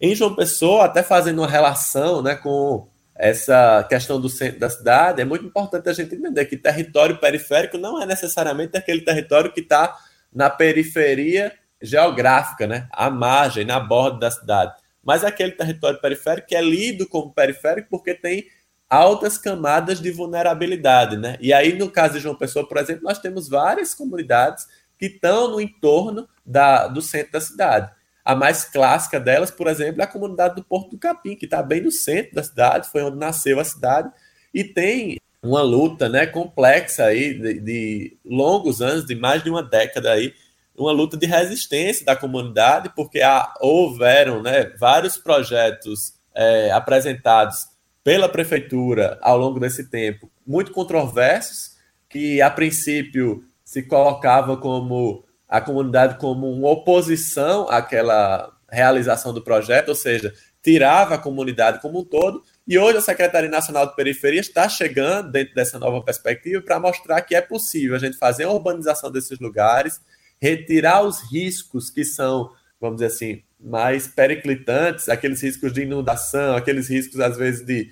Em 0.00 0.14
João 0.14 0.36
Pessoa, 0.36 0.84
até 0.84 1.02
fazendo 1.02 1.40
uma 1.40 1.50
relação 1.50 2.22
né, 2.22 2.36
com 2.36 2.86
essa 3.16 3.82
questão 3.88 4.20
do 4.20 4.28
centro 4.28 4.60
da 4.60 4.70
cidade, 4.70 5.20
é 5.20 5.24
muito 5.24 5.44
importante 5.44 5.88
a 5.88 5.92
gente 5.92 6.14
entender 6.14 6.44
que 6.44 6.56
território 6.56 7.18
periférico 7.18 7.76
não 7.78 8.00
é 8.00 8.06
necessariamente 8.06 8.76
aquele 8.76 9.00
território 9.00 9.52
que 9.52 9.58
está 9.58 9.98
na 10.32 10.48
periferia 10.48 11.52
geográfica, 11.80 12.66
né, 12.66 12.88
à 12.92 13.10
margem, 13.10 13.64
na 13.64 13.80
borda 13.80 14.20
da 14.20 14.30
cidade, 14.30 14.74
mas 15.02 15.24
aquele 15.24 15.52
território 15.52 16.00
periférico 16.00 16.48
que 16.48 16.54
é 16.54 16.62
lido 16.62 17.08
como 17.08 17.32
periférico 17.32 17.88
porque 17.90 18.14
tem 18.14 18.46
altas 18.88 19.38
camadas 19.38 20.00
de 20.00 20.10
vulnerabilidade, 20.10 21.16
né? 21.16 21.38
E 21.40 21.50
aí, 21.52 21.76
no 21.78 21.90
caso 21.90 22.14
de 22.14 22.20
João 22.20 22.36
Pessoa, 22.36 22.68
por 22.68 22.76
exemplo, 22.76 23.04
nós 23.04 23.18
temos 23.18 23.48
várias 23.48 23.94
comunidades 23.94 24.66
que 24.98 25.06
estão 25.06 25.48
no 25.50 25.60
entorno 25.60 26.28
da, 26.44 26.86
do 26.86 27.00
centro 27.00 27.32
da 27.32 27.40
cidade. 27.40 27.90
A 28.22 28.36
mais 28.36 28.64
clássica 28.64 29.18
delas, 29.18 29.50
por 29.50 29.66
exemplo, 29.66 30.02
é 30.02 30.04
a 30.04 30.06
comunidade 30.06 30.54
do 30.54 30.62
Porto 30.62 30.90
do 30.90 30.98
Capim, 30.98 31.34
que 31.34 31.46
está 31.46 31.62
bem 31.62 31.80
no 31.80 31.90
centro 31.90 32.34
da 32.34 32.42
cidade, 32.44 32.88
foi 32.88 33.02
onde 33.02 33.16
nasceu 33.16 33.58
a 33.58 33.64
cidade, 33.64 34.12
e 34.52 34.62
tem 34.62 35.18
uma 35.42 35.62
luta 35.62 36.08
né, 36.08 36.26
complexa 36.26 37.04
aí 37.04 37.34
de, 37.34 37.60
de 37.60 38.16
longos 38.24 38.80
anos, 38.80 39.04
de 39.04 39.14
mais 39.14 39.42
de 39.42 39.50
uma 39.50 39.62
década 39.62 40.12
aí, 40.12 40.32
uma 40.76 40.92
luta 40.92 41.16
de 41.16 41.26
resistência 41.26 42.04
da 42.04 42.16
comunidade, 42.16 42.90
porque 42.94 43.20
há, 43.20 43.52
houveram 43.60 44.42
né, 44.42 44.72
vários 44.78 45.16
projetos 45.16 46.14
é, 46.34 46.70
apresentados 46.70 47.66
pela 48.04 48.28
prefeitura 48.28 49.18
ao 49.20 49.36
longo 49.36 49.60
desse 49.60 49.88
tempo, 49.88 50.30
muito 50.46 50.72
controversos, 50.72 51.72
que 52.08 52.40
a 52.40 52.50
princípio 52.50 53.44
se 53.64 53.82
colocava 53.82 54.56
como 54.56 55.24
a 55.48 55.60
comunidade 55.60 56.18
como 56.18 56.50
uma 56.50 56.70
oposição 56.70 57.68
àquela 57.68 58.50
realização 58.70 59.32
do 59.32 59.42
projeto, 59.42 59.90
ou 59.90 59.94
seja, 59.94 60.32
tirava 60.62 61.14
a 61.14 61.18
comunidade 61.18 61.80
como 61.80 62.00
um 62.00 62.04
todo. 62.04 62.42
E 62.66 62.78
hoje 62.78 62.98
a 62.98 63.00
Secretaria 63.00 63.50
Nacional 63.50 63.86
de 63.86 63.96
Periferia 63.96 64.40
está 64.40 64.68
chegando 64.68 65.32
dentro 65.32 65.54
dessa 65.54 65.78
nova 65.78 66.00
perspectiva 66.02 66.62
para 66.62 66.78
mostrar 66.78 67.20
que 67.22 67.34
é 67.34 67.40
possível 67.40 67.96
a 67.96 67.98
gente 67.98 68.16
fazer 68.16 68.44
a 68.44 68.50
urbanização 68.50 69.10
desses 69.10 69.38
lugares, 69.40 70.00
retirar 70.40 71.02
os 71.02 71.20
riscos 71.32 71.90
que 71.90 72.04
são, 72.04 72.50
vamos 72.80 72.96
dizer 72.96 73.06
assim, 73.06 73.42
mais 73.58 74.06
periclitantes, 74.06 75.08
aqueles 75.08 75.42
riscos 75.42 75.72
de 75.72 75.82
inundação, 75.82 76.56
aqueles 76.56 76.88
riscos, 76.88 77.18
às 77.20 77.36
vezes, 77.36 77.66
de 77.66 77.90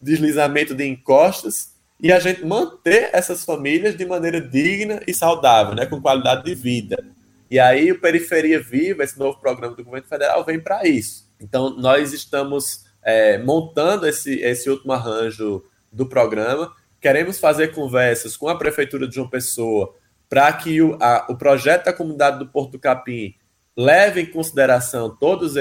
deslizamento 0.00 0.74
de 0.74 0.86
encostas, 0.86 1.74
e 2.00 2.12
a 2.12 2.18
gente 2.18 2.44
manter 2.44 3.10
essas 3.12 3.44
famílias 3.44 3.96
de 3.96 4.04
maneira 4.04 4.40
digna 4.40 5.00
e 5.06 5.14
saudável, 5.14 5.74
né, 5.74 5.86
com 5.86 6.00
qualidade 6.00 6.44
de 6.44 6.54
vida. 6.54 7.02
E 7.50 7.58
aí 7.58 7.90
o 7.92 8.00
Periferia 8.00 8.60
Viva, 8.60 9.04
esse 9.04 9.18
novo 9.18 9.38
programa 9.40 9.74
do 9.74 9.84
governo 9.84 10.06
federal, 10.06 10.44
vem 10.44 10.60
para 10.60 10.86
isso. 10.86 11.30
Então, 11.40 11.70
nós 11.70 12.12
estamos 12.12 12.85
é, 13.06 13.38
montando 13.38 14.04
esse, 14.04 14.40
esse 14.40 14.68
último 14.68 14.92
arranjo 14.92 15.64
do 15.92 16.08
programa. 16.08 16.74
Queremos 17.00 17.38
fazer 17.38 17.68
conversas 17.68 18.36
com 18.36 18.48
a 18.48 18.58
Prefeitura 18.58 19.06
de 19.06 19.14
João 19.14 19.30
Pessoa 19.30 19.94
para 20.28 20.52
que 20.52 20.82
o, 20.82 20.98
a, 21.00 21.24
o 21.30 21.36
projeto 21.36 21.84
da 21.84 21.92
comunidade 21.92 22.40
do 22.40 22.48
Porto 22.48 22.80
Capim 22.80 23.36
leve 23.76 24.22
em 24.22 24.26
consideração 24.26 25.16
todas 25.16 25.54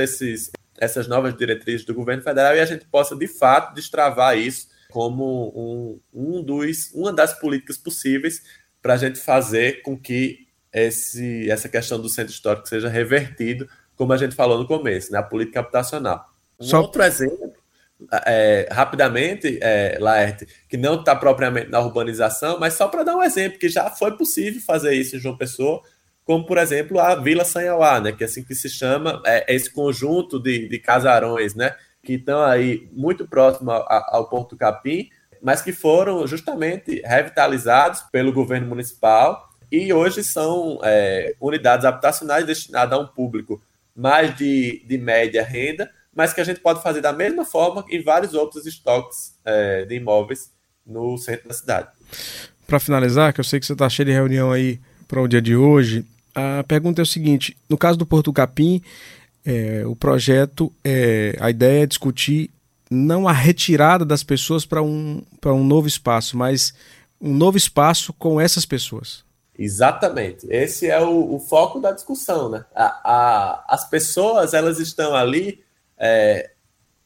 essas 0.79 1.07
novas 1.07 1.37
diretrizes 1.37 1.85
do 1.85 1.93
governo 1.93 2.23
federal 2.23 2.55
e 2.55 2.59
a 2.59 2.65
gente 2.65 2.85
possa, 2.85 3.15
de 3.15 3.27
fato, 3.27 3.75
destravar 3.75 4.35
isso 4.35 4.67
como 4.89 5.51
um, 5.55 5.99
um 6.11 6.41
dos, 6.41 6.91
uma 6.95 7.13
das 7.13 7.37
políticas 7.37 7.77
possíveis 7.77 8.41
para 8.81 8.95
a 8.95 8.97
gente 8.97 9.19
fazer 9.19 9.83
com 9.83 9.95
que 9.95 10.47
esse, 10.73 11.49
essa 11.51 11.69
questão 11.69 12.01
do 12.01 12.09
centro 12.09 12.33
histórico 12.33 12.67
seja 12.67 12.89
revertido, 12.89 13.69
como 13.95 14.13
a 14.13 14.17
gente 14.17 14.33
falou 14.33 14.57
no 14.57 14.67
começo, 14.67 15.11
na 15.11 15.21
né, 15.21 15.27
política 15.27 15.59
habitacional. 15.59 16.34
Um 16.59 16.65
Só... 16.65 16.81
outro 16.81 17.03
exemplo, 17.03 17.53
é, 18.25 18.67
rapidamente, 18.71 19.57
é, 19.61 19.97
Laerte, 19.99 20.47
que 20.69 20.77
não 20.77 20.95
está 20.95 21.15
propriamente 21.15 21.69
na 21.69 21.79
urbanização, 21.79 22.59
mas 22.59 22.73
só 22.73 22.87
para 22.87 23.03
dar 23.03 23.15
um 23.15 23.23
exemplo, 23.23 23.59
que 23.59 23.69
já 23.69 23.89
foi 23.89 24.15
possível 24.17 24.61
fazer 24.61 24.93
isso 24.93 25.15
em 25.15 25.19
João 25.19 25.37
Pessoa, 25.37 25.81
como, 26.23 26.45
por 26.45 26.57
exemplo, 26.57 26.99
a 26.99 27.15
Vila 27.15 27.45
Sanhauá, 27.45 27.99
né, 27.99 28.11
que 28.11 28.23
é 28.23 28.25
assim 28.25 28.43
que 28.43 28.55
se 28.55 28.69
chama, 28.69 29.21
é, 29.25 29.53
esse 29.53 29.71
conjunto 29.71 30.39
de, 30.39 30.67
de 30.67 30.79
casarões, 30.79 31.55
né, 31.55 31.75
que 32.03 32.13
estão 32.13 32.41
aí 32.41 32.87
muito 32.91 33.27
próximo 33.27 33.71
ao, 33.71 33.85
ao 33.89 34.29
Porto 34.29 34.57
Capim, 34.57 35.09
mas 35.41 35.61
que 35.61 35.71
foram 35.71 36.25
justamente 36.25 37.01
revitalizados 37.05 38.01
pelo 38.11 38.33
governo 38.33 38.67
municipal 38.67 39.49
e 39.71 39.93
hoje 39.93 40.23
são 40.23 40.79
é, 40.83 41.35
unidades 41.39 41.85
habitacionais 41.85 42.45
destinadas 42.45 42.97
a 42.97 43.01
um 43.01 43.07
público 43.07 43.61
mais 43.95 44.35
de, 44.35 44.83
de 44.85 44.97
média 44.97 45.43
renda, 45.43 45.89
mas 46.15 46.33
que 46.33 46.39
a 46.39 46.43
gente 46.45 46.61
pode 46.61 46.81
fazer 46.81 47.01
da 47.01 47.11
mesma 47.11 47.43
forma 47.43 47.85
em 47.89 48.01
vários 48.01 48.33
outros 48.33 48.65
estoques 48.65 49.35
é, 49.43 49.83
de 49.85 49.95
imóveis 49.95 50.49
no 50.85 51.17
centro 51.17 51.49
da 51.49 51.53
cidade. 51.53 51.89
Para 52.65 52.79
finalizar, 52.79 53.33
que 53.33 53.39
eu 53.39 53.43
sei 53.43 53.59
que 53.59 53.65
você 53.65 53.73
está 53.73 53.89
cheio 53.89 54.07
de 54.07 54.13
reunião 54.13 54.51
aí 54.51 54.79
para 55.07 55.21
o 55.21 55.27
dia 55.27 55.41
de 55.41 55.55
hoje, 55.55 56.05
a 56.33 56.63
pergunta 56.63 57.01
é 57.01 57.03
o 57.03 57.05
seguinte: 57.05 57.55
no 57.69 57.77
caso 57.77 57.97
do 57.97 58.05
Porto 58.05 58.31
Capim, 58.31 58.81
é, 59.45 59.83
o 59.85 59.95
projeto, 59.95 60.71
é, 60.83 61.35
a 61.39 61.49
ideia 61.49 61.83
é 61.83 61.87
discutir 61.87 62.49
não 62.89 63.27
a 63.27 63.31
retirada 63.31 64.05
das 64.05 64.23
pessoas 64.23 64.65
para 64.65 64.81
um, 64.81 65.21
um 65.45 65.63
novo 65.63 65.87
espaço, 65.87 66.37
mas 66.37 66.73
um 67.19 67.33
novo 67.33 67.57
espaço 67.57 68.13
com 68.13 68.39
essas 68.39 68.65
pessoas. 68.65 69.23
Exatamente. 69.57 70.45
Esse 70.49 70.87
é 70.87 70.99
o, 70.99 71.35
o 71.35 71.39
foco 71.39 71.79
da 71.79 71.91
discussão. 71.91 72.49
Né? 72.49 72.65
A, 72.75 72.85
a, 72.85 73.65
as 73.69 73.89
pessoas 73.89 74.53
elas 74.53 74.79
estão 74.79 75.15
ali 75.15 75.63
é, 75.97 76.51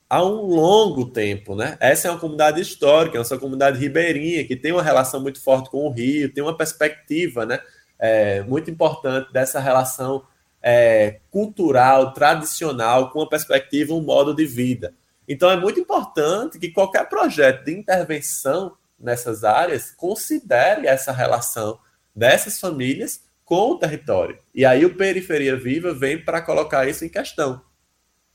há 0.09 0.23
um 0.23 0.41
longo 0.45 1.05
tempo. 1.11 1.55
Né? 1.55 1.77
Essa 1.79 2.07
é 2.07 2.11
uma 2.11 2.19
comunidade 2.19 2.59
histórica, 2.59 3.17
é 3.17 3.21
uma 3.21 3.39
comunidade 3.39 3.77
ribeirinha, 3.77 4.45
que 4.45 4.55
tem 4.55 4.71
uma 4.71 4.83
relação 4.83 5.21
muito 5.21 5.41
forte 5.41 5.69
com 5.69 5.85
o 5.85 5.91
rio, 5.91 6.33
tem 6.33 6.43
uma 6.43 6.57
perspectiva 6.57 7.45
né, 7.45 7.59
é, 7.97 8.41
muito 8.41 8.71
importante 8.71 9.31
dessa 9.31 9.59
relação 9.59 10.23
é, 10.61 11.19
cultural, 11.29 12.13
tradicional, 12.13 13.11
com 13.11 13.19
uma 13.19 13.29
perspectiva, 13.29 13.93
um 13.93 14.01
modo 14.01 14.33
de 14.33 14.45
vida. 14.45 14.93
Então 15.27 15.49
é 15.49 15.55
muito 15.55 15.79
importante 15.79 16.57
que 16.57 16.71
qualquer 16.71 17.07
projeto 17.07 17.65
de 17.65 17.71
intervenção 17.71 18.75
nessas 18.99 19.43
áreas 19.43 19.91
considere 19.91 20.87
essa 20.87 21.11
relação 21.11 21.79
dessas 22.15 22.59
famílias 22.59 23.21
com 23.45 23.71
o 23.71 23.77
território. 23.77 24.39
E 24.53 24.65
aí 24.65 24.85
o 24.85 24.95
Periferia 24.95 25.55
Viva 25.55 25.93
vem 25.93 26.23
para 26.23 26.41
colocar 26.41 26.87
isso 26.87 27.05
em 27.05 27.09
questão. 27.09 27.61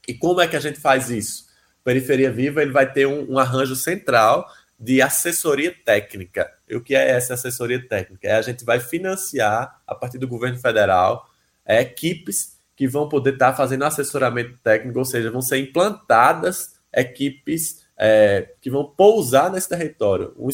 E 0.06 0.14
como 0.14 0.40
é 0.40 0.48
que 0.48 0.56
a 0.56 0.60
gente 0.60 0.80
faz 0.80 1.10
isso? 1.10 1.46
Periferia 1.82 2.30
Viva 2.30 2.62
ele 2.62 2.72
vai 2.72 2.90
ter 2.90 3.06
um, 3.06 3.32
um 3.32 3.38
arranjo 3.38 3.76
central 3.76 4.48
de 4.78 5.00
assessoria 5.00 5.74
técnica. 5.84 6.50
E 6.68 6.76
o 6.76 6.80
que 6.80 6.94
é 6.94 7.10
essa 7.10 7.34
assessoria 7.34 7.86
técnica? 7.86 8.28
É 8.28 8.34
a 8.34 8.42
gente 8.42 8.64
vai 8.64 8.80
financiar, 8.80 9.80
a 9.86 9.94
partir 9.94 10.18
do 10.18 10.28
governo 10.28 10.58
federal, 10.58 11.28
é, 11.64 11.80
equipes 11.80 12.58
que 12.76 12.88
vão 12.88 13.08
poder 13.08 13.34
estar 13.34 13.50
tá 13.50 13.56
fazendo 13.56 13.84
assessoramento 13.84 14.58
técnico, 14.62 14.98
ou 14.98 15.04
seja, 15.04 15.30
vão 15.30 15.42
ser 15.42 15.58
implantadas 15.58 16.74
equipes 16.92 17.84
é, 17.96 18.50
que 18.60 18.70
vão 18.70 18.84
pousar 18.84 19.50
nesse 19.50 19.68
território, 19.68 20.34
um 20.36 20.48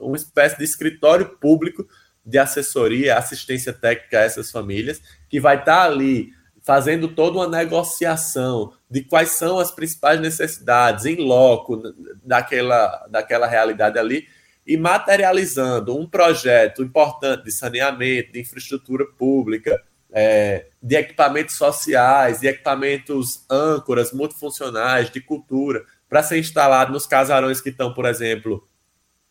uma 0.00 0.16
espécie 0.16 0.56
de 0.56 0.64
escritório 0.64 1.36
público 1.38 1.86
de 2.24 2.38
assessoria, 2.38 3.16
assistência 3.16 3.72
técnica 3.72 4.18
a 4.18 4.22
essas 4.22 4.50
famílias, 4.50 5.00
que 5.28 5.40
vai 5.40 5.58
estar 5.58 5.76
tá 5.76 5.84
ali 5.84 6.32
fazendo 6.68 7.08
toda 7.08 7.38
uma 7.38 7.48
negociação 7.48 8.74
de 8.90 9.02
quais 9.02 9.30
são 9.30 9.58
as 9.58 9.70
principais 9.70 10.20
necessidades 10.20 11.06
em 11.06 11.16
loco 11.16 11.82
daquela, 12.22 13.06
daquela 13.08 13.46
realidade 13.46 13.98
ali 13.98 14.28
e 14.66 14.76
materializando 14.76 15.98
um 15.98 16.06
projeto 16.06 16.82
importante 16.82 17.44
de 17.44 17.52
saneamento, 17.52 18.32
de 18.32 18.40
infraestrutura 18.42 19.06
pública, 19.06 19.82
é, 20.12 20.66
de 20.82 20.94
equipamentos 20.94 21.56
sociais, 21.56 22.40
de 22.40 22.48
equipamentos 22.48 23.46
âncoras 23.50 24.12
multifuncionais, 24.12 25.10
de 25.10 25.22
cultura, 25.22 25.86
para 26.06 26.22
ser 26.22 26.38
instalado 26.38 26.92
nos 26.92 27.06
casarões 27.06 27.62
que 27.62 27.70
estão, 27.70 27.94
por 27.94 28.04
exemplo, 28.04 28.68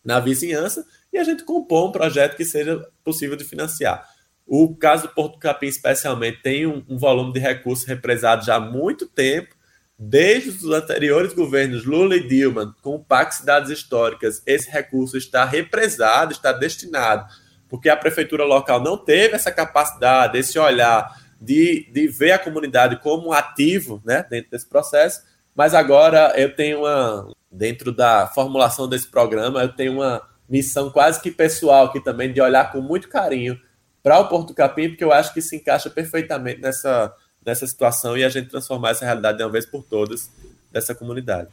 na 0.04 0.20
vizinhança, 0.20 0.84
e 1.14 1.20
a 1.20 1.24
gente 1.24 1.44
compor 1.44 1.88
um 1.88 1.92
projeto 1.92 2.36
que 2.36 2.44
seja 2.44 2.84
possível 3.04 3.36
de 3.36 3.44
financiar. 3.44 4.17
O 4.48 4.74
caso 4.74 5.04
do 5.04 5.14
Porto 5.14 5.38
Capim, 5.38 5.68
especialmente, 5.68 6.42
tem 6.42 6.66
um, 6.66 6.82
um 6.88 6.98
volume 6.98 7.34
de 7.34 7.40
recursos 7.40 7.86
represado 7.86 8.46
já 8.46 8.56
há 8.56 8.60
muito 8.62 9.06
tempo, 9.06 9.54
desde 10.00 10.50
os 10.50 10.64
anteriores 10.72 11.34
governos 11.34 11.84
Lula 11.84 12.16
e 12.16 12.26
Dilma, 12.26 12.74
com 12.82 12.96
o 12.96 13.04
Pacto 13.04 13.36
Cidades 13.36 13.70
Históricas, 13.70 14.42
esse 14.46 14.70
recurso 14.70 15.18
está 15.18 15.44
represado, 15.44 16.32
está 16.32 16.54
destinado, 16.54 17.28
porque 17.68 17.90
a 17.90 17.98
prefeitura 17.98 18.46
local 18.46 18.82
não 18.82 18.98
teve 18.98 19.36
essa 19.36 19.52
capacidade, 19.52 20.38
esse 20.38 20.58
olhar 20.58 21.14
de, 21.42 21.90
de 21.92 22.08
ver 22.08 22.32
a 22.32 22.40
comunidade 22.40 23.02
como 23.02 23.30
um 23.30 23.34
ativo 23.34 24.02
né, 24.06 24.26
dentro 24.30 24.52
desse 24.52 24.68
processo, 24.68 25.24
mas 25.54 25.74
agora 25.74 26.34
eu 26.38 26.56
tenho 26.56 26.82
uma, 26.82 27.30
dentro 27.52 27.92
da 27.92 28.28
formulação 28.28 28.88
desse 28.88 29.08
programa, 29.08 29.62
eu 29.62 29.70
tenho 29.70 29.94
uma 29.94 30.22
missão 30.48 30.90
quase 30.90 31.20
que 31.20 31.32
pessoal 31.32 31.88
aqui 31.88 32.00
também, 32.00 32.32
de 32.32 32.40
olhar 32.40 32.72
com 32.72 32.80
muito 32.80 33.10
carinho 33.10 33.60
para 34.08 34.22
o 34.22 34.30
Porto 34.30 34.54
Capim, 34.54 34.88
porque 34.88 35.04
eu 35.04 35.12
acho 35.12 35.34
que 35.34 35.42
se 35.42 35.58
encaixa 35.58 35.90
perfeitamente 35.90 36.62
nessa, 36.62 37.14
nessa 37.46 37.68
situação 37.68 38.18
e 38.18 38.24
a 38.24 38.30
gente 38.30 38.48
transformar 38.48 38.92
essa 38.92 39.04
realidade 39.04 39.38
de 39.38 39.44
uma 39.44 39.52
vez 39.52 39.66
por 39.66 39.84
todas 39.84 40.32
dessa 40.72 40.96
comunidade. 40.96 41.50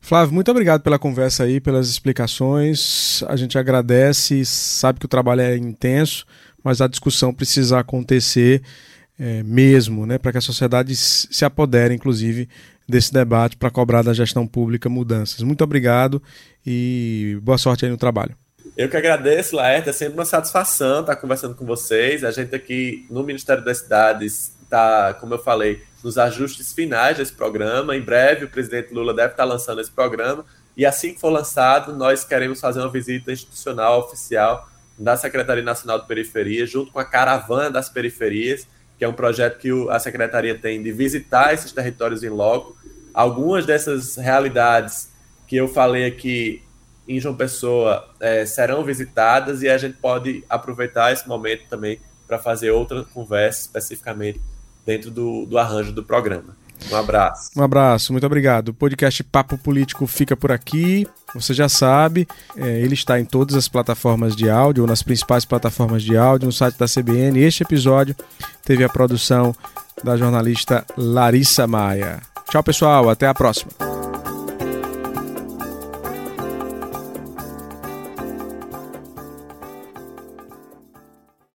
Flávio, 0.00 0.32
muito 0.32 0.48
obrigado 0.52 0.82
pela 0.82 1.00
conversa 1.00 1.42
aí, 1.42 1.60
pelas 1.60 1.88
explicações. 1.88 3.24
A 3.26 3.34
gente 3.34 3.58
agradece, 3.58 4.44
sabe 4.44 5.00
que 5.00 5.06
o 5.06 5.08
trabalho 5.08 5.40
é 5.40 5.56
intenso, 5.56 6.24
mas 6.62 6.80
a 6.80 6.86
discussão 6.86 7.34
precisa 7.34 7.80
acontecer 7.80 8.62
é, 9.18 9.42
mesmo, 9.42 10.06
né, 10.06 10.16
para 10.16 10.30
que 10.30 10.38
a 10.38 10.42
sociedade 10.42 10.94
se 10.94 11.44
apodere, 11.44 11.92
inclusive, 11.92 12.48
desse 12.88 13.12
debate 13.12 13.56
para 13.56 13.68
cobrar 13.68 14.02
da 14.02 14.14
gestão 14.14 14.46
pública 14.46 14.88
mudanças. 14.88 15.42
Muito 15.42 15.64
obrigado 15.64 16.22
e 16.64 17.36
boa 17.42 17.58
sorte 17.58 17.84
aí 17.84 17.90
no 17.90 17.98
trabalho. 17.98 18.36
Eu 18.76 18.88
que 18.88 18.96
agradeço, 18.96 19.56
Laerte, 19.56 19.88
é 19.88 19.92
sempre 19.92 20.14
uma 20.14 20.24
satisfação 20.24 21.00
estar 21.00 21.16
conversando 21.16 21.54
com 21.54 21.66
vocês. 21.66 22.22
A 22.24 22.30
gente 22.30 22.54
aqui 22.54 23.06
no 23.10 23.22
Ministério 23.22 23.64
das 23.64 23.78
Cidades 23.78 24.56
está, 24.62 25.12
como 25.14 25.34
eu 25.34 25.38
falei, 25.38 25.82
nos 26.02 26.16
ajustes 26.16 26.72
finais 26.72 27.16
desse 27.16 27.32
programa. 27.32 27.96
Em 27.96 28.00
breve, 28.00 28.44
o 28.44 28.48
presidente 28.48 28.94
Lula 28.94 29.12
deve 29.12 29.32
estar 29.32 29.44
lançando 29.44 29.80
esse 29.80 29.90
programa. 29.90 30.44
E 30.76 30.86
assim 30.86 31.12
que 31.12 31.20
for 31.20 31.30
lançado, 31.30 31.94
nós 31.94 32.24
queremos 32.24 32.60
fazer 32.60 32.80
uma 32.80 32.88
visita 32.88 33.32
institucional 33.32 34.00
oficial 34.00 34.68
da 34.96 35.16
Secretaria 35.16 35.64
Nacional 35.64 35.98
de 35.98 36.06
Periferia, 36.06 36.64
junto 36.64 36.92
com 36.92 37.00
a 37.00 37.04
Caravana 37.04 37.70
das 37.70 37.88
Periferias, 37.88 38.66
que 38.96 39.04
é 39.04 39.08
um 39.08 39.12
projeto 39.12 39.58
que 39.58 39.70
a 39.90 39.98
Secretaria 39.98 40.56
tem 40.56 40.82
de 40.82 40.92
visitar 40.92 41.52
esses 41.52 41.72
territórios 41.72 42.22
em 42.22 42.28
loco. 42.28 42.76
Algumas 43.12 43.66
dessas 43.66 44.16
realidades 44.16 45.10
que 45.46 45.56
eu 45.56 45.66
falei 45.66 46.06
aqui 46.06 46.62
em 47.10 47.20
João 47.20 47.34
Pessoa 47.34 48.08
é, 48.20 48.46
serão 48.46 48.84
visitadas 48.84 49.62
e 49.62 49.68
a 49.68 49.76
gente 49.76 49.96
pode 49.96 50.44
aproveitar 50.48 51.12
esse 51.12 51.28
momento 51.28 51.62
também 51.68 51.98
para 52.26 52.38
fazer 52.38 52.70
outra 52.70 53.02
conversa 53.02 53.62
especificamente 53.62 54.40
dentro 54.86 55.10
do, 55.10 55.44
do 55.44 55.58
arranjo 55.58 55.92
do 55.92 56.04
programa. 56.04 56.56
Um 56.90 56.96
abraço. 56.96 57.50
Um 57.56 57.62
abraço, 57.62 58.12
muito 58.12 58.24
obrigado. 58.24 58.68
O 58.68 58.74
podcast 58.74 59.22
Papo 59.24 59.58
Político 59.58 60.06
fica 60.06 60.36
por 60.36 60.52
aqui. 60.52 61.06
Você 61.34 61.52
já 61.52 61.68
sabe, 61.68 62.26
é, 62.56 62.80
ele 62.80 62.94
está 62.94 63.20
em 63.20 63.24
todas 63.24 63.56
as 63.56 63.68
plataformas 63.68 64.34
de 64.34 64.48
áudio, 64.48 64.84
ou 64.84 64.88
nas 64.88 65.02
principais 65.02 65.44
plataformas 65.44 66.02
de 66.02 66.16
áudio, 66.16 66.46
no 66.46 66.52
site 66.52 66.78
da 66.78 66.86
CBN. 66.86 67.38
Este 67.40 67.64
episódio 67.64 68.16
teve 68.64 68.82
a 68.84 68.88
produção 68.88 69.54
da 70.02 70.16
jornalista 70.16 70.86
Larissa 70.96 71.66
Maia. 71.66 72.20
Tchau, 72.48 72.62
pessoal. 72.62 73.10
Até 73.10 73.26
a 73.26 73.34
próxima. 73.34 73.89